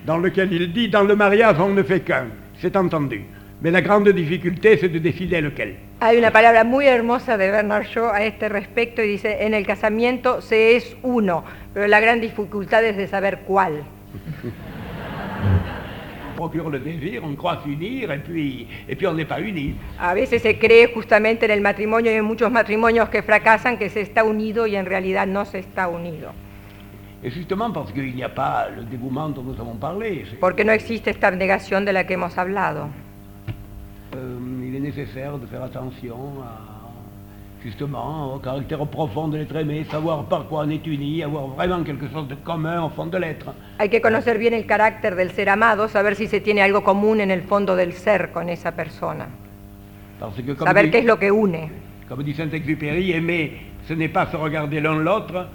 [0.05, 2.27] dans lequel il dit Dans le mariage, on ne fait qu'un.
[2.59, 3.23] C'est entendu.
[3.61, 5.75] Mais la grande difficulté, c'est de décider lequel.
[6.03, 9.67] Hay una palabra muy hermosa de Bernard Shaw a este respecto y dice, en el
[9.67, 11.43] casamiento se es uno,
[11.75, 13.83] pero la gran dificultad es de saber cuál.
[19.99, 23.91] A veces se cree justamente en el matrimonio y en muchos matrimonios que fracasan que
[23.91, 26.31] se está unido y en realidad no se está unido.
[30.39, 32.89] Porque no existe esta abnegación de la que hemos hablado.
[34.15, 34.37] Euh,
[34.67, 36.81] il est nécessaire de faire attention à
[37.63, 41.83] justement, au caractère profond de l'être aimé, savoir par quoi on est uni, avoir vraiment
[41.83, 43.53] quelque chose de commun au fond de l'être.
[43.79, 47.21] Hay que conocer bien el carácter del ser amado, saber si se tiene algo común
[47.21, 49.27] en el fondo del ser con esa persona,
[50.19, 51.69] Parce que, comme saber dit, qué es lo que une.
[52.07, 55.47] comme dit Saint-Exupéry, aimer, ce n'est pas se regarder l'un l'autre,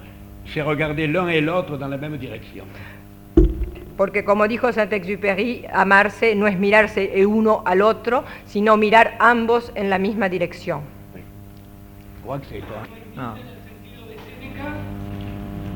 [0.47, 2.65] c'est regarder l'un et l'autre dans la même direction.
[3.97, 9.73] Porque como dijo Saint-Exupéry, amarse no es mirarse el uno al otro, sino mirar ambos
[9.75, 10.81] en la misma dirección.
[13.17, 13.35] No.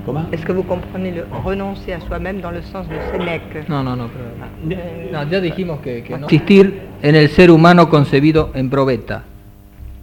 [0.04, 3.82] Comment Est-ce que vous comprenez le renoncer à soi-même dans le sens de Sénèque No,
[3.82, 6.26] no, no, pero- no, ya dijimos que, que no.
[6.26, 9.24] Existir en el ser humano concebido en probeta.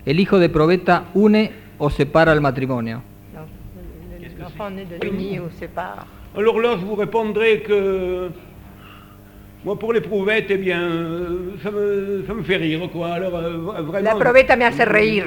[0.05, 3.01] El hijo de probeta une o separa el matrimonio.
[4.71, 6.01] Né de l'uni ou sépare.
[6.35, 8.29] Alors là, je vous répondrai que
[9.65, 13.07] moi, pour les prouvettes, eh bien, euh, ça me, ça me fait rire, quoi.
[13.07, 14.01] Alors, euh, vraiment.
[14.01, 15.25] La probeta me reír.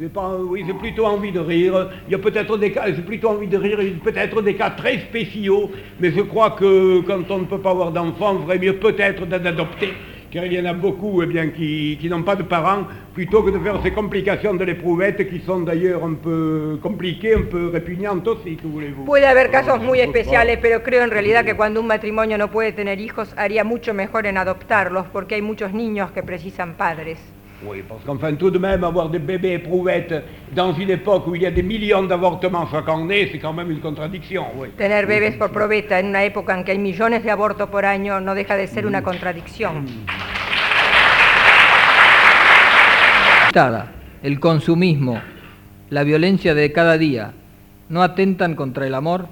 [0.00, 1.88] J'ai pas, oui, j'ai plutôt envie de rire.
[2.08, 4.40] Il y a peut-être des cas, j'ai plutôt envie de rire, il y a peut-être
[4.40, 5.70] des cas très spéciaux,
[6.00, 9.26] mais je crois que quand on ne peut pas avoir d'enfants, il vaudrait mieux peut-être
[9.26, 9.92] d'en adopter,
[10.30, 13.42] car il y en a beaucoup eh bien, qui, qui n'ont pas de parents, plutôt
[13.42, 17.68] que de faire ces complications de l'éprouvette qui sont d'ailleurs un peu compliquées, un peu
[17.68, 19.04] répugnantes aussi, que voulez-vous.
[19.04, 22.72] Puede haber casos muy especiales, pero creo en realidad que cuando un matrimonio no puede
[22.72, 27.18] tener hijos, haría mucho mejor en adoptarlos, porque hay muchos niños que precisan padres.
[27.62, 31.42] Oui, parce qu'enfin, tout de même, avoir des bébés éprouvettes dans une époque où il
[31.42, 34.68] y a des millions d'avortements chaque année, c'est quand même une contradiction, oui.
[34.78, 38.18] Tener bebés por probeta en una época en que hay millones de abortos por año
[38.20, 39.84] no deja de ser una contradicción.
[44.22, 45.20] El consumismo,
[45.90, 47.32] la violencia de cada día,
[47.88, 49.26] ¿no atentan contra el amor?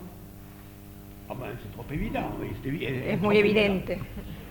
[1.31, 3.61] Ah ben, c'est trop évident, oui, c'est évi- Es trop muy évident.
[3.61, 3.99] evidente.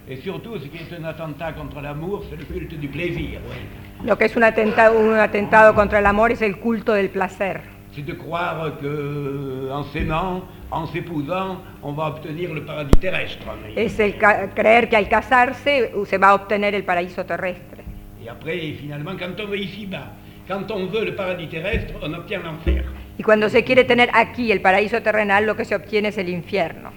[0.10, 3.40] Et surtout, ce qui est un attentat contre l'amour, c'est le culte du plaisir.
[4.06, 7.60] Lo que es un atentado, un atentado contra el amor es el culto del placer.
[7.94, 13.46] C'est de croire que en s'aimant, en s'épousant, on va obtenir le paradis terrestre.
[13.76, 17.84] Es el ca- creer que al casarse se va a obtener el paraíso terrestre.
[18.24, 20.12] Et après, finalement, quand on veut ici-bas,
[20.48, 22.84] quand on veut le paradis terrestre, on obtient l'enfer.
[23.18, 26.30] Y cuando se quiere tener aquí el paraíso terrenal, lo que se obtiene es el
[26.30, 26.92] infierno.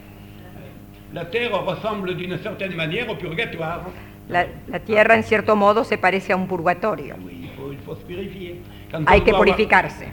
[1.13, 3.83] La terre ressemble d'une certaine manière au purgatoire.
[4.29, 7.17] La, la tierra, en cierto modo, se parece a un purgatorio.
[7.25, 8.61] Oui, il faut, il faut se purifier.
[8.91, 10.09] Quand Hay que purificarse.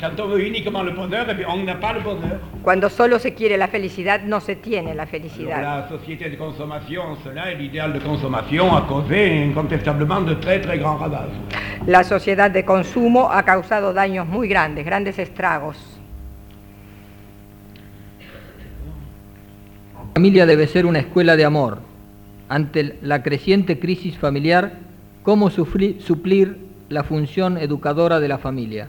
[2.64, 5.62] Cuando solo se quiere la felicidad, no se tiene la felicidad.
[5.62, 10.80] la société de consommation, cela, et l'idéal de consommation a causé incontestablement de très très.
[11.88, 15.78] La sociedad de consumo ha causado daños muy grandes, grandes estragos.
[19.98, 21.78] La familia debe ser una escuela de amor.
[22.50, 24.72] Ante la creciente crisis familiar,
[25.22, 26.58] ¿cómo sufri- suplir
[26.90, 28.88] la función educadora de la familia?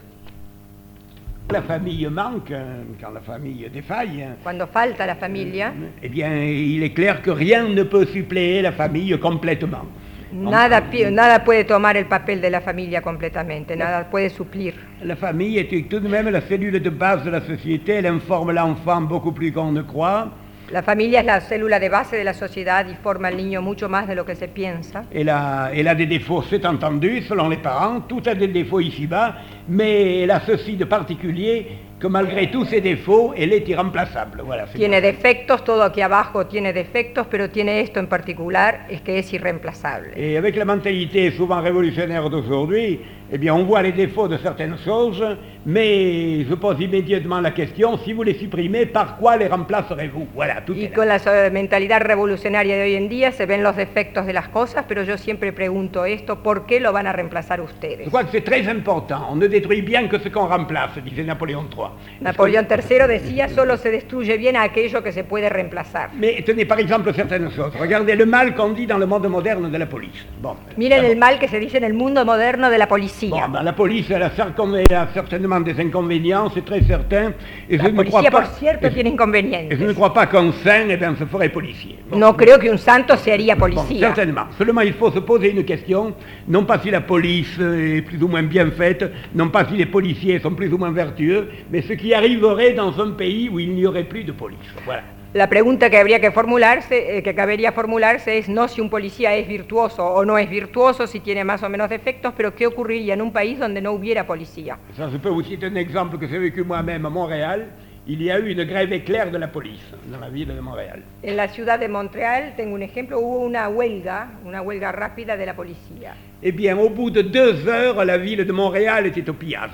[1.51, 2.55] La famille manque,
[2.99, 5.71] quand la famille défaille, Cuando falta la familia,
[6.01, 9.85] eh bien, il est clair que rien ne peut suppléer la famille complètement.
[10.31, 14.73] nada, nada puede tomar el papel de la familia completamente, nada puede suplir.
[15.03, 18.51] La famille est tout de même la cellule de base de la société, elle informe
[18.51, 20.31] l'enfant beaucoup plus qu'on ne croit.
[20.71, 23.89] La familia es la célula de base de la sociedad y forma al niño mucho
[23.89, 25.03] más de lo que se piensa.
[25.11, 28.79] Elle a, elle a des défauts, c'est entendu, selon les parents, tout a des défauts
[28.79, 34.41] ici-bas, mais elle a ceci de particulier que malgré tous ses défauts, elle est irremplaçable.
[34.45, 35.07] Voilà, c'est Tiene tout.
[35.07, 40.11] defectos, todo aquí abajo tiene defectos, pero tiene esto en particular, es que es irreemplazable.
[40.15, 44.77] Et avec la mentalité souvent révolutionnaire d'aujourd'hui, eh bien, on voit les défauts de certaines
[44.79, 45.23] choses,
[45.65, 50.27] mais je pose immédiatement la question, si vous les supprimez, par quoi les remplacerez-vous?
[50.33, 50.95] Voilà, tout Y est là.
[50.95, 54.47] con la so- mentalidad revolucionaria de hoy en día se ven los defectos de las
[54.49, 58.05] cosas, pero yo siempre pregunto esto, ¿por qué lo van a reemplazar ustedes?
[58.05, 59.27] Je crois que c'est très important.
[59.29, 61.88] On ne détruit bien que ce qu'on remplace, disait Napoléon III.
[62.21, 66.09] Napoleón III decía, solo se destruye bien aquello que se puede reemplazar.
[66.15, 67.73] Mais tenez par exemple certaines choses.
[67.79, 70.25] Regardez le mal qu'on dit dans le monde moderne de la police.
[70.41, 70.55] Bon.
[70.77, 73.47] Miren el mal que se dice en el mundo moderno de la Bon, policía.
[73.47, 77.31] ben, la police, elle a, cercom- elle a certainement des inconvénients, c'est très certain.
[77.69, 78.31] Et je La ne crois pas.
[78.31, 79.93] por cierto, et- tiene et je ne inconvenientes.
[79.95, 81.97] crois pas qu'un saint, eh bien, se ferait policier.
[82.09, 82.17] Bon.
[82.17, 84.07] No creo que un santo se haría Bon, policía.
[84.07, 84.47] certainement.
[84.57, 86.13] Seulement, il faut se poser une question,
[86.47, 89.85] non pas si la police est plus ou moins bien faite, non pas si les
[89.85, 93.73] policiers sont plus ou moins vertueux, mais ce qui arriverait dans un pays où il
[93.73, 94.57] n'y aurait plus de police.
[94.85, 95.03] Voilà.
[95.31, 99.35] La pregunta que habría que formularse, eh, que cabería formularse es no si un policía
[99.35, 103.13] es virtuoso o no es virtuoso, si tiene más o menos defectos, pero qué ocurriría
[103.13, 104.79] en un país donde no hubiera policía?
[104.97, 107.67] Ça, je peux vous citer un exemple que j'ai vécu moi-même à Montréal.
[108.07, 111.03] Il y a eu une grève éclair de la police dans la ville de Montréal.
[111.23, 115.45] En la ciudad de Montreal, tengo un ejemplo, hubo una huelga, una huelga rápida de
[115.45, 116.15] la policía.
[116.41, 119.69] Eh bien, au bout de deux heures, la ville de Montréal était au pillage.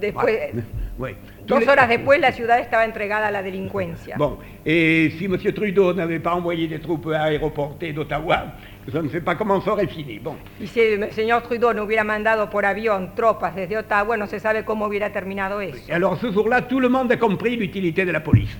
[0.00, 0.54] Después,
[0.98, 1.10] Oui.
[1.48, 4.16] Dos les- horas después la ciudad estaba entregada a la delincuencia.
[4.18, 5.36] Bon, et si M.
[5.52, 8.52] Trudeau n'avait pas envoyé des troupes aéroportées d'Ottawa,
[8.86, 10.18] je ne sais pas comment ça aurait fini.
[10.18, 14.26] Bon, Y si el señor Trudeau no hubiera mandado por avión tropas desde Ottawa, no
[14.26, 15.78] se sabe cómo hubiera terminado eso.
[15.88, 18.54] et alors ce jour-là, tout le monde a compris l'utilité de la police.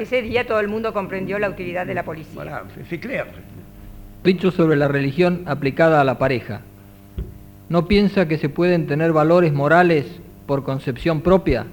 [0.00, 2.32] Ese día todo el mundo comprendió la utilidad de la policía.
[2.34, 3.26] Voilà, c'est- c'est clair.
[4.24, 6.60] Dicho sobre la religión aplicada a la pareja.
[7.68, 10.06] ¿No piensa que se pueden tener valores morales
[10.46, 11.66] por concepción propia?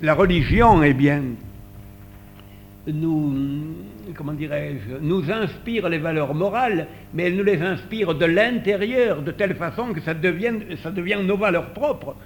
[0.00, 1.22] La religion, eh bien,
[2.86, 3.34] nous,
[4.16, 9.30] comment dirais-je, nous inspire les valeurs morales, mais elle nous les inspire de l'intérieur, de
[9.30, 12.16] telle façon que ça devient, ça devient nos valeurs propres.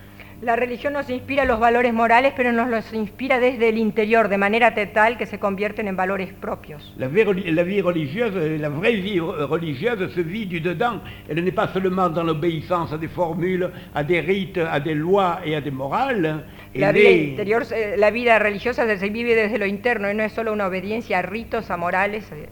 [0.42, 4.36] La religión nos inspira los valores morales, pero nos los inspira desde el interior, de
[4.36, 6.92] manera tal que se convierten en valores propios.
[6.98, 11.00] La vie, la vie religieuse, la vraie vie re- religieuse se vit du dedans.
[11.26, 15.38] Elle n'est pas seulement dans l'obéissance à des formules, à des rites, à des lois
[15.42, 16.44] et à des morales.
[16.78, 20.32] La vida interior, eh, la vida religiosa se vive desde lo interno y no es
[20.32, 22.24] solo una obediencia a ritos, a morales.
[22.32, 22.48] eh.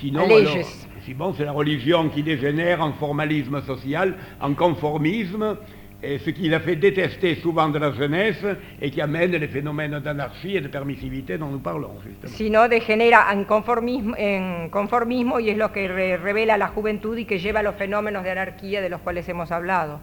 [0.00, 0.88] Sinon, alors, leyes.
[1.04, 5.56] sinon, c'est la religion qui dégénère en formalisme social, en conformisme,
[6.02, 8.44] et ce qui l'a fait détester souvent de la jeunesse
[8.80, 11.94] et qui amène les phénomènes d'anarchie et de permissivité dont nous parlons.
[12.04, 12.32] justement.
[12.36, 17.24] sino degenera en conformismo, en conformismo y es lo que re- revela la juventud y
[17.24, 19.98] que lleva a los fenómenos de anarquía de los cuales hemos hablado.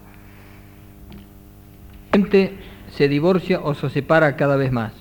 [2.12, 2.52] Gente
[2.96, 4.92] se divorcia o se separa cada vez más.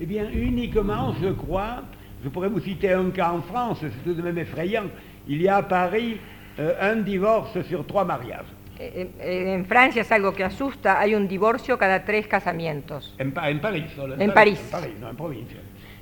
[0.00, 1.82] Eh bien, uniquement, je crois,
[2.22, 4.84] je pourrais vous citer un cas en France, c'est tout de même effrayant.
[5.26, 6.18] Il y a à Paris
[6.58, 8.46] euh, un divorce sur trois mariages.
[8.80, 13.12] Eh, eh, En Francia es algo que asusta, hay un divorcio cada tres casamientos.
[13.20, 14.56] En, Pa- en Paris, solo, En Paris.
[14.68, 15.48] En Paris, non, en province.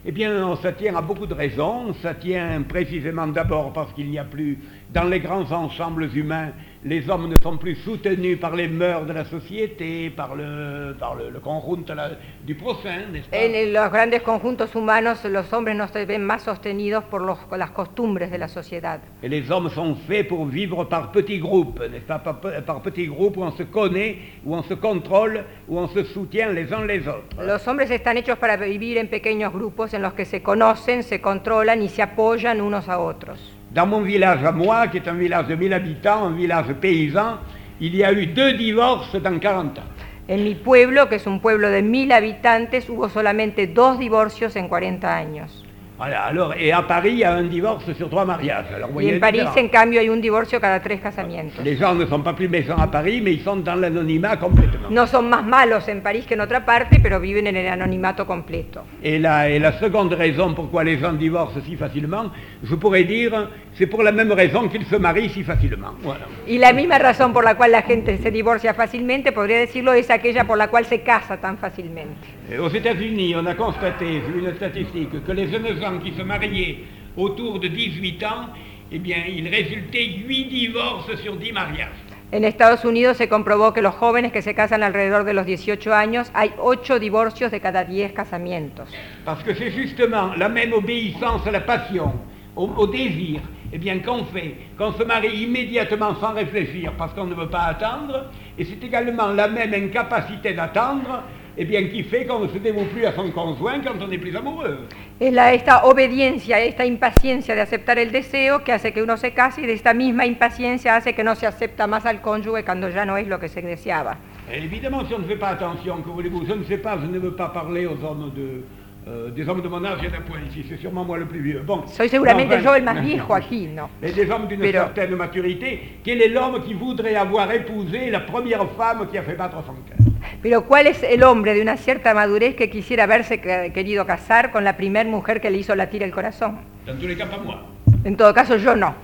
[0.05, 1.93] Eh bien, ça tient à beaucoup de raisons.
[2.03, 4.59] Ça tient précisément d'abord parce qu'il n'y a plus,
[4.93, 6.51] dans les grands ensembles humains,
[6.87, 11.17] les hommes ne sont plus soutenus par les mœurs de la société, par le, par
[11.17, 12.11] le, le la-
[12.45, 13.37] du prochain, n'est-ce pas?
[13.37, 17.71] En los grandes conjuntos humanos los hombres no se ven más sostenidos por los- las
[17.71, 19.01] costumbres de la sociedad.
[19.23, 22.21] Et les hommes sont faits pour vivre par petits groupes, n'est-ce pas?
[22.21, 26.05] Par, par petits groupes où on se connaît, où on se contrôle, où on se
[26.05, 27.37] soutient les uns les autres.
[27.45, 31.21] Los hombres están hechos para vivir en pequeños grupos en los que se conocen, se
[31.21, 33.56] controlan y se apoyan unos a otros.
[33.77, 37.41] Dans mon village à moi, qui est un village de 1000 habitants, un village paysan,
[37.79, 39.83] il y a eu deux divorces dans 40 ans.
[40.31, 44.69] En mi pueblo, que es un pueblo de mil habitantes, hubo solamente dos divorcios en
[44.69, 45.66] 40 años.
[45.99, 48.67] Voilà, alors, et à Paris, il y a un divorce sur trois mariages.
[48.75, 49.57] Alors, Y en la París, différence.
[49.59, 51.65] en cambio, hay un divorcio cada tres casamientos.
[51.65, 54.91] Les gens ne sont pas plus méchants à Paris, mais ils sont dans l'anonymat complètement.
[54.91, 58.27] No son más malos en París que en otra parte, pero viven en el anonimato
[58.27, 58.83] completo.
[59.03, 62.31] Et la, et la seconde raison pourquoi les gens divorcent si facilement,
[62.63, 65.93] je pourrais dire, c'est pour la même raison qu'ils se marient si facilement.
[66.03, 66.27] Voilà.
[66.47, 70.11] Y la misma razón por la cual la gente se divorcia fácilmente, podría decirlo, es
[70.11, 72.36] aquella por la cual se casa tan fácilmente.
[72.49, 76.79] Aux États-Unis, on a constaté, vu une statistique, que les jeunes gens qui se mariaient
[77.17, 78.51] autour de 18 ans,
[78.93, 81.89] eh bien, il résultait 8 divorces sur 10 mariages.
[82.33, 85.93] En Estados Unidos se comprobó que los jóvenes que se casan alrededor de los 18
[85.93, 88.89] años, hay 8 divorcios de cada 10 casamientos.
[89.25, 92.13] Parce que c'est justement la même obéissance à la passion,
[92.55, 93.41] au, au désir,
[93.73, 97.65] eh bien, qu'on fait, qu'on se marie immédiatement sans réfléchir parce qu'on ne veut pas
[97.65, 98.27] attendre,
[98.57, 101.25] et c'est également la même incapacité d'attendre,
[101.59, 104.19] eh bien, qui fait qu'on ne se dévoue plus à son conjoint quand on est
[104.19, 104.79] plus amoureux?
[105.19, 109.33] Es la, esta obediencia, esta impaciencia de aceptar el deseo que hace que uno se
[109.33, 112.91] case y de esta misma impaciencia hace que no se acepta más al cónyuge cuando
[112.91, 114.19] ya no es lo que se deseaba.
[114.53, 117.07] Et évidemment, si on ne fait pas attention, que voulez-vous, je ne sais pas, je
[117.07, 118.63] ne veux pas parler aux hommes de,
[119.09, 121.17] euh, des hommes de mon âge, il y en a point ici, c'est sûrement moi
[121.19, 121.63] le plus vieux.
[121.65, 121.87] Bon.
[121.87, 123.89] Soy seguramente yo el más viejo aquí, ¿no?
[124.03, 128.21] Et des hommes d'une Pero- certaine maturité, quel est l'homme qui voudrait avoir épousé la
[128.21, 129.97] première femme qui a fait battre son cœur?
[130.43, 134.51] Pero ¿cuál es el hombre de una cierta madurez que quisiera haberse que- querido casar
[134.51, 136.59] con la primer mujer que le hizo latir el corazón?
[136.87, 137.63] Dans tous les cas, pas moi.
[138.05, 138.95] En todo caso, yo no.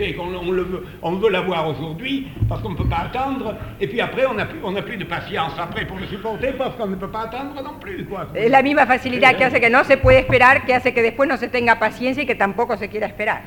[0.00, 2.88] Ce qui fait qu'on on le veut, on veut l'avoir aujourd'hui parce qu'on ne peut
[2.88, 5.98] pas attendre, et puis après, on n'a plus, on n'a plus de patience après pour
[5.98, 8.06] le supporter parce qu'on ne peut pas attendre non plus.
[8.06, 8.28] Quoi.
[8.34, 11.28] Es la misma facilidad que hace que no se puede esperar, que hace que después
[11.28, 13.42] no se tenga paciencia y que tampoco se quiera esperar.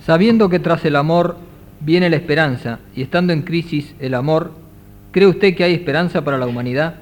[0.00, 1.36] Sabiendo que tras el amor
[1.80, 4.52] viene la esperanza y estando en crisis el amor,
[5.12, 6.94] ¿cree usted que hay esperanza para la humanidad?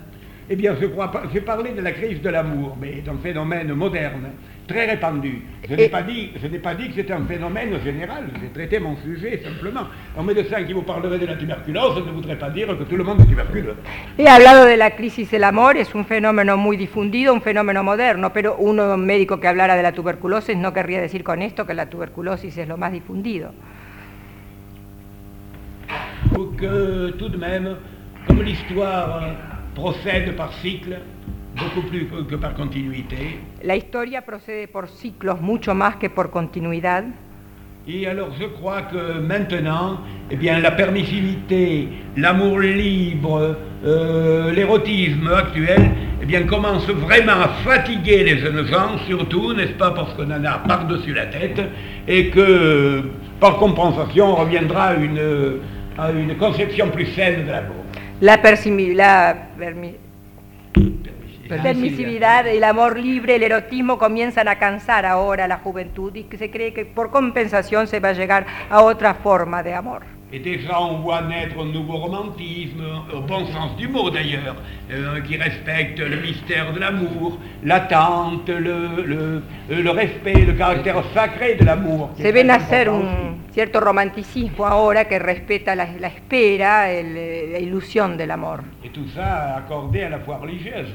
[0.49, 1.23] Eh bien, je crois pas.
[1.33, 4.33] J'ai parlé de la crise de l'amour, mais d'un phénomène moderne,
[4.67, 5.43] très répandu.
[5.69, 8.25] Je n'ai pas dit, je n'ai pas dit que c'était un phénomène général.
[8.41, 9.87] J'ai traité mon sujet simplement.
[10.19, 13.05] Un médecin qui vous parlerait de la tuberculose ne voudrait pas dire que tout le
[13.05, 13.77] monde est tuberculeux.
[14.19, 18.33] He hablado de la crisis del amor, es un fenómeno muy difundido, un fenómeno moderno,
[18.33, 21.87] pero un médico que hablara de la tuberculosis no querría decir con esto que la
[21.87, 23.53] tuberculosis es lo más difundido.
[26.63, 27.77] que tout de même,
[28.27, 29.35] comme l'histoire
[29.75, 31.01] procède par cycle,
[31.57, 37.05] beaucoup plus que par continuité, La historia procede por ciclos mucho más que por continuidad.
[37.87, 39.99] Et alors je crois que maintenant,
[40.31, 45.91] eh bien, la permissivité, l'amour libre, euh, l'érotisme actuel,
[46.23, 50.45] eh bien, commence vraiment à fatiguer les jeunes gens, surtout, n'est-ce pas, parce qu'on en
[50.45, 51.61] a par-dessus la tête,
[52.07, 53.03] et que,
[53.41, 55.21] par compensation, on reviendra à une,
[55.99, 57.83] à une conception plus saine de l'amour.
[58.21, 59.35] La, la
[61.61, 66.39] permisividad, el amor libre, el erotismo comienzan a cansar ahora a la juventud y que
[66.39, 70.03] se cree que por compensación se va a llegar a otra forma de amor.
[70.35, 72.83] Et déjà, on voit naître un nouveau romantisme,
[73.15, 74.57] au bon sens du mot d'ailleurs,
[74.91, 81.55] euh, qui respecte le mystère de l'amour, l'attente, le, le- le respect, le caractère sacré
[81.57, 82.11] de l'amour.
[82.17, 88.17] Se ve nacer un cierto romanticismo ahora que respeta la, la espera, el- la ilusión
[88.17, 88.61] del amor.
[88.83, 90.95] Et tout ça accordé à la foi religieuse.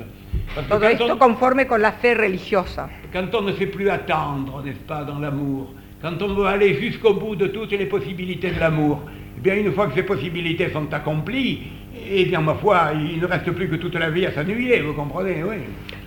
[0.56, 2.90] Parce Todo esto on, conforme con la fe religiosa.
[3.14, 5.68] quand on ne sait plus attendre, n'est-ce pas, dans l'amour,
[6.02, 9.02] quand on veut aller jusqu'au bout de toutes les possibilités de l'amour,
[9.38, 11.72] eh bien, une fois que ces possibilités sont accomplies,
[12.10, 14.94] eh bien, ma foi, il ne reste plus que toute la vie à s'ennuyer, vous
[14.94, 15.58] comprenez, oui.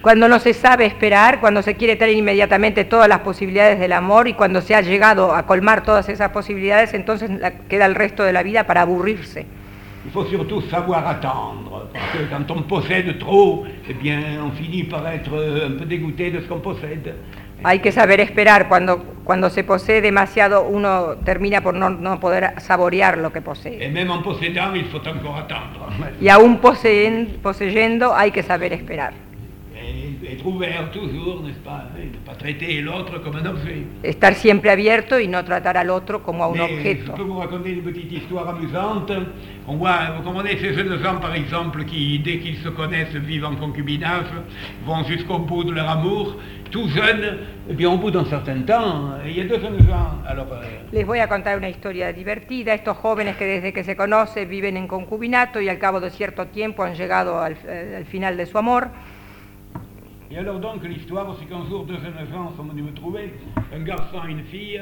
[0.00, 4.28] Cuando no se sabe esperar, cuando se quiere tener inmediatamente todas las posibilidades del amor
[4.28, 7.30] y cuando se ha llegado a colmar todas esas posibilidades, entonces
[7.68, 9.44] queda el resto de la vida para aburrirse.
[10.06, 14.84] Il faut surtout savoir attendre, parce que quand on possède trop, eh bien, on finit
[14.84, 17.14] par être un peu dégoûté de ce qu'on possède.
[17.62, 22.60] Hay que saber esperar, cuando, cuando se posee demasiado uno termina por no, no poder
[22.60, 23.84] saborear lo que posee.
[25.36, 26.14] attendre.
[26.20, 29.12] Y aún poseen- poseyendo hay que saber esperar.
[30.30, 33.84] Et être ouvert toujours, n'est-ce pas hein, Ne pas traiter l'autre comme un objet.
[34.02, 37.12] Estar siempre abierto y no tratar al otro como a un Mais je objeto.
[37.14, 39.10] peux vous raconter une petite histoire amusante.
[39.66, 43.46] On voit, vous comprenez, ces jeunes gens, par exemple, qui, dès qu'ils se connaissent, vivent
[43.46, 44.26] en concubinage,
[44.84, 46.36] vont jusqu'au bout de leur amour.
[46.70, 47.38] Tout jeunes,
[47.68, 50.20] eh bien, au bout d'un certain temps, il y a deux jeunes gens.
[50.28, 50.62] Alors, euh,
[50.92, 52.74] Les voy a contar una historia divertida.
[52.74, 56.46] Estos jóvenes que desde que se conocen viven en concubinato y al cabo de cierto
[56.46, 58.88] tiempo han llegado al, eh, al final de su amor.
[60.32, 63.32] Et alors donc l'histoire, c'est qu'un jour deux jeunes gens sont venus me trouver,
[63.74, 64.80] un garçon et une fille.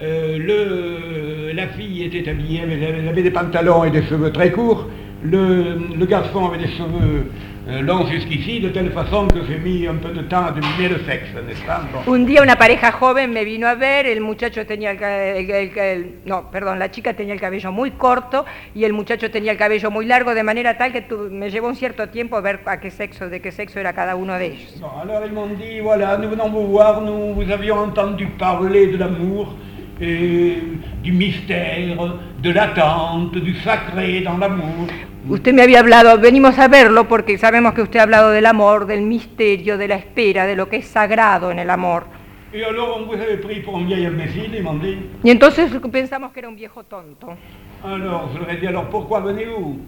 [0.00, 4.86] Euh, la fille était habillée, avait, elle avait des pantalons et des cheveux très courts.
[5.22, 7.26] Le, le garçon avait des cheveux
[7.68, 10.88] euh, longs jusqu'ici, de telle façon que j'ai mis un peu de temps à deviner
[10.90, 11.82] le sexe, n'est-ce pas?
[12.06, 12.12] Bon.
[12.14, 16.06] Un día una pareja joven me vino a ver, el muchacho tenía el, el- el-
[16.24, 18.44] no, perdón, la chica tenía el cabello muy corto
[18.76, 21.66] y el muchacho tenía el cabello muy largo, de manera tal que tu- me llevó
[21.66, 24.80] un cierto tiempo ver a qué sexo, de qué sexo era cada uno de ellos.
[25.02, 28.96] Alors ils m'ont dit, voilà, nous venons vous voir, nous vous avions entendu parler de
[28.96, 29.56] l'amour,
[30.00, 34.86] du mystère, de l'attente, du sacré dans l'amour.
[35.28, 38.86] Usted me había hablado, venimos a verlo porque sabemos que usted ha hablado del amor,
[38.86, 42.04] del misterio, de la espera, de lo que es sagrado en el amor.
[42.50, 44.96] Et alors on vous avait pris pour un vieil imbécile, ils m'ont dit.
[45.22, 47.36] Y entonces pensamos que era un viejo tonto.
[47.84, 49.78] Alors je leur ai dit, alors pourquoi venez-vous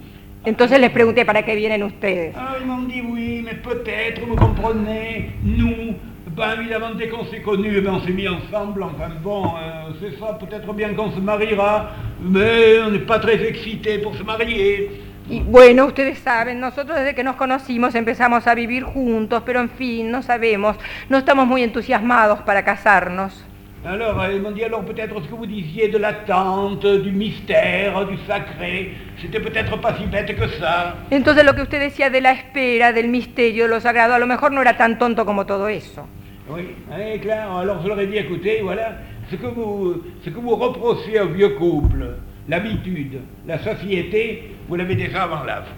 [0.45, 2.35] Entonces les pregunté, ¿para qué vienen ustedes?
[6.27, 10.19] Ben évidemment, dès qu'on s'est connus, ben, on s'est mis ensemble, enfin bon, euh, c'est
[10.19, 11.91] ça, peut-être bien qu'on se mariera,
[12.21, 15.03] mais on n'est pas très excités pour se marier.
[15.29, 19.71] Y bueno, ustedes saben, nosotros desde que nos conocimos empezamos a vivir juntos, pero en
[19.71, 20.77] fin, no sabemos,
[21.09, 23.45] no estamos muy entusiasmados para casarnos.
[23.83, 28.07] Alors, euh, ils m'ont dit, alors peut-être ce que vous disiez de l'attente, du mystère,
[28.07, 30.97] du sacré, c'était peut-être pas si bête que ça.
[31.11, 34.27] Entonces lo que usted decía de la espera, del misterio, de lo sagrado, a lo
[34.27, 36.07] mejor no era tan tonto como todo eso.
[36.51, 37.51] Oui, hein, clair.
[37.51, 38.99] Alors je leur ai dit, écoutez, voilà,
[39.31, 42.17] ce que vous, ce que vous reprochez au vieux couple,
[42.49, 45.69] l'habitude, la société, vous l'avez déjà avant l'âge.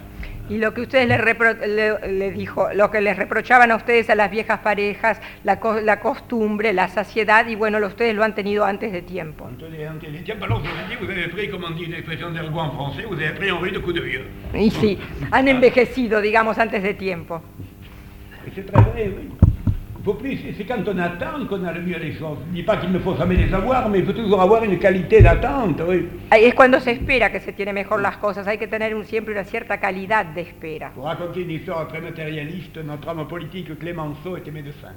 [0.49, 4.15] Y lo que ustedes le, repro- le- dijo, lo que les reprochaban a ustedes a
[4.15, 8.35] las viejas parejas, la, co- la costumbre, la saciedad, y bueno, lo- ustedes lo han
[8.35, 9.49] tenido antes de tiempo.
[14.53, 14.99] Y sí,
[15.31, 17.41] han envejecido, digamos, antes de tiempo.
[20.05, 22.37] C'est quand on attend qu'on a le mieux les choses.
[22.45, 24.61] Je ne dis pas qu'il ne faut jamais les avoir, mais il faut toujours avoir
[24.65, 26.07] une qualité d'attente, oui.
[26.29, 29.05] Ahí es cuando se espera que se tiene mejor las cosas, hay que tener un-
[29.05, 30.89] siempre una cierta calidad de espera.
[30.93, 34.91] Pour raconter une histoire très matérialiste, notre homme politique Clémenceau était médecin.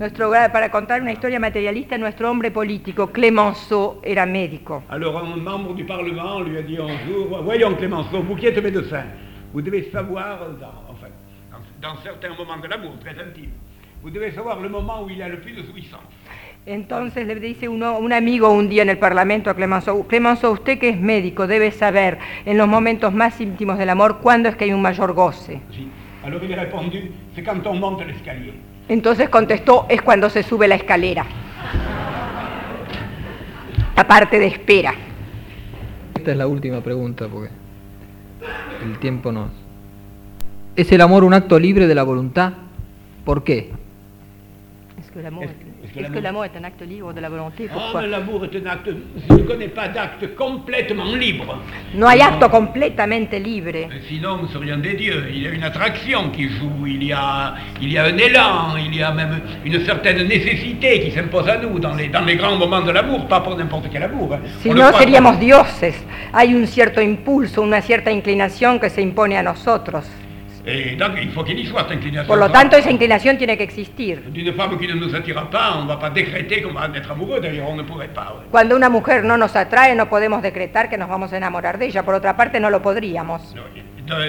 [0.00, 4.82] Nuestro, para contar una historia materialista, nuestro hombre político, Clemenceau, era médico.
[4.88, 8.60] Alors un membre du Parlement lui a dit un jour, voyons Clémenceau, vous qui êtes
[8.60, 9.04] médecin,
[9.52, 11.06] vous devez savoir, dans, enfin,
[11.52, 13.50] dans, dans certains moments de l'amour très intime,
[14.02, 16.00] vous devez savoir le moment où il a le plus de jouissance.
[16.66, 20.78] Entonces le dice uno, un amigo un día en el Parlamento a Clemenceau, Clemenceau, usted
[20.78, 24.64] que es médico debe saber en los momentos más íntimos del amor cuándo es que
[24.64, 25.60] hay un mayor goce.
[25.70, 25.88] Si.
[26.22, 28.52] Alors il a répondu, c'est quand on monte l'escalier.
[28.88, 31.24] Entonces contestó, es cuando se sube la escalera.
[33.96, 34.94] La parte de espera.
[36.14, 37.50] Esta es la última pregunta porque
[38.84, 39.50] el tiempo nos...
[40.76, 42.52] ¿Es el amor un acto libre de la voluntad?
[43.24, 43.70] ¿Por qué?
[45.10, 47.66] Es que l'amour Est-ce- est, est-ce que l'amour- est un acte libre de la volonté.
[47.68, 48.90] Ah, Pourquoi mais l'amour est un acte,
[49.28, 51.58] je ne connais pas d'acte complètement libre.
[51.94, 53.88] No hay acto completamente libre.
[54.08, 55.24] Sinon, nous serions des dieux.
[55.32, 58.76] Il y a une attraction qui joue, il y a, il y a un élan,
[58.76, 62.36] il y a même une certaine nécessité qui s'impose à nous dans les, dans les
[62.36, 64.34] grands moments de l'amour, pas pour n'importe quel amour.
[64.34, 64.40] hein.
[64.62, 65.96] Si no, seríamos dioses.
[66.32, 70.04] Hay un cierto impulso, una cierta inclinación que se impone a nosotros.
[70.66, 72.26] Et donc, il faut qu'il y soit inclination.
[72.26, 74.22] Por lo tanto, esa inclinación tiene que existir.
[74.30, 76.94] D'une femme qui ne nous attire pas, on ne va pas décréter qu'on va en
[76.94, 78.34] être amoureux, d'ailleurs, on ne pourrait pas.
[78.38, 78.46] ouais.
[78.50, 81.86] Cuando una mujer no nos atrae, no podemos decretar que nos vamos a enamorar de
[81.86, 82.02] ella.
[82.02, 83.54] Por otra parte, no lo podríamos.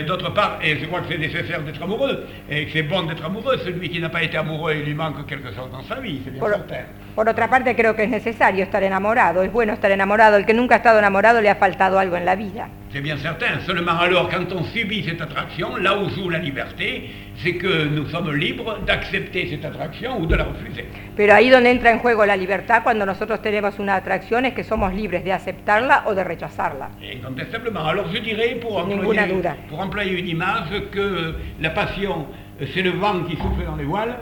[0.05, 3.25] D'autre part, et je crois que c'est nécessaire d'être amoureux, et que c'est bon d'être
[3.25, 6.21] amoureux, celui qui n'a pas été amoureux, il lui manque quelque chose dans sa vie,
[6.23, 6.85] c'est bien Por, certain.
[7.15, 9.41] por otra parte, creo que es necesario estar enamorado.
[9.43, 10.37] Es bueno estar enamorado.
[10.37, 12.69] El que nunca ha estado enamorado le ha faltado algo en la vida.
[12.91, 13.59] C'est bien certain.
[13.65, 17.09] Seulement alors, quand on subit cette attraction, là où joue la liberté,
[17.43, 20.85] c'est que nous sommes libres d'accepter cette attraction ou de la refuser.
[21.15, 24.63] Pero ahí donde entra en juego la libertad, cuando nosotros tenemos una atracción, es que
[24.63, 26.89] somos libres de aceptarla o de rechazarla.
[27.01, 27.85] Incontestablement.
[27.85, 29.55] Alors je dirais, pour employer, duda.
[29.69, 32.27] pour employer une image, que la passion,
[32.73, 34.15] c'est le vent qui souffle dans les voiles,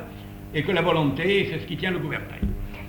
[0.54, 2.42] et que la volonté, c'est ce qui tient le gouvernail.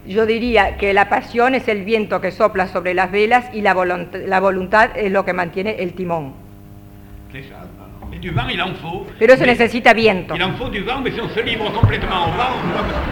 [0.06, 3.74] Yo diría que la pasión es el viento que sopla sobre las velas y la,
[3.74, 6.32] volunt- la voluntad es lo que mantiene el timón.
[7.32, 7.59] C'est ça.
[8.12, 9.06] Et du vent, il en faut.
[9.18, 10.34] Pero se necesita viento.
[10.34, 12.50] Il en faut du vent, mais si on se livre complètement au vent,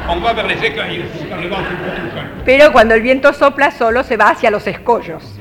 [0.09, 2.27] on va, on va vers les écueils, quand le vent souffle tout seul.
[2.45, 5.39] Pero cuando el viento sopla solo se va hacia los escollos.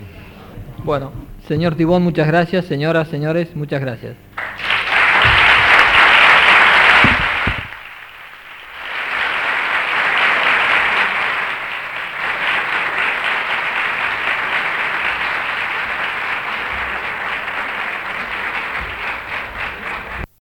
[0.84, 1.12] Bueno,
[1.48, 2.66] señor Tibón, muchas gracias.
[2.66, 4.16] Señoras, señores, muchas gracias.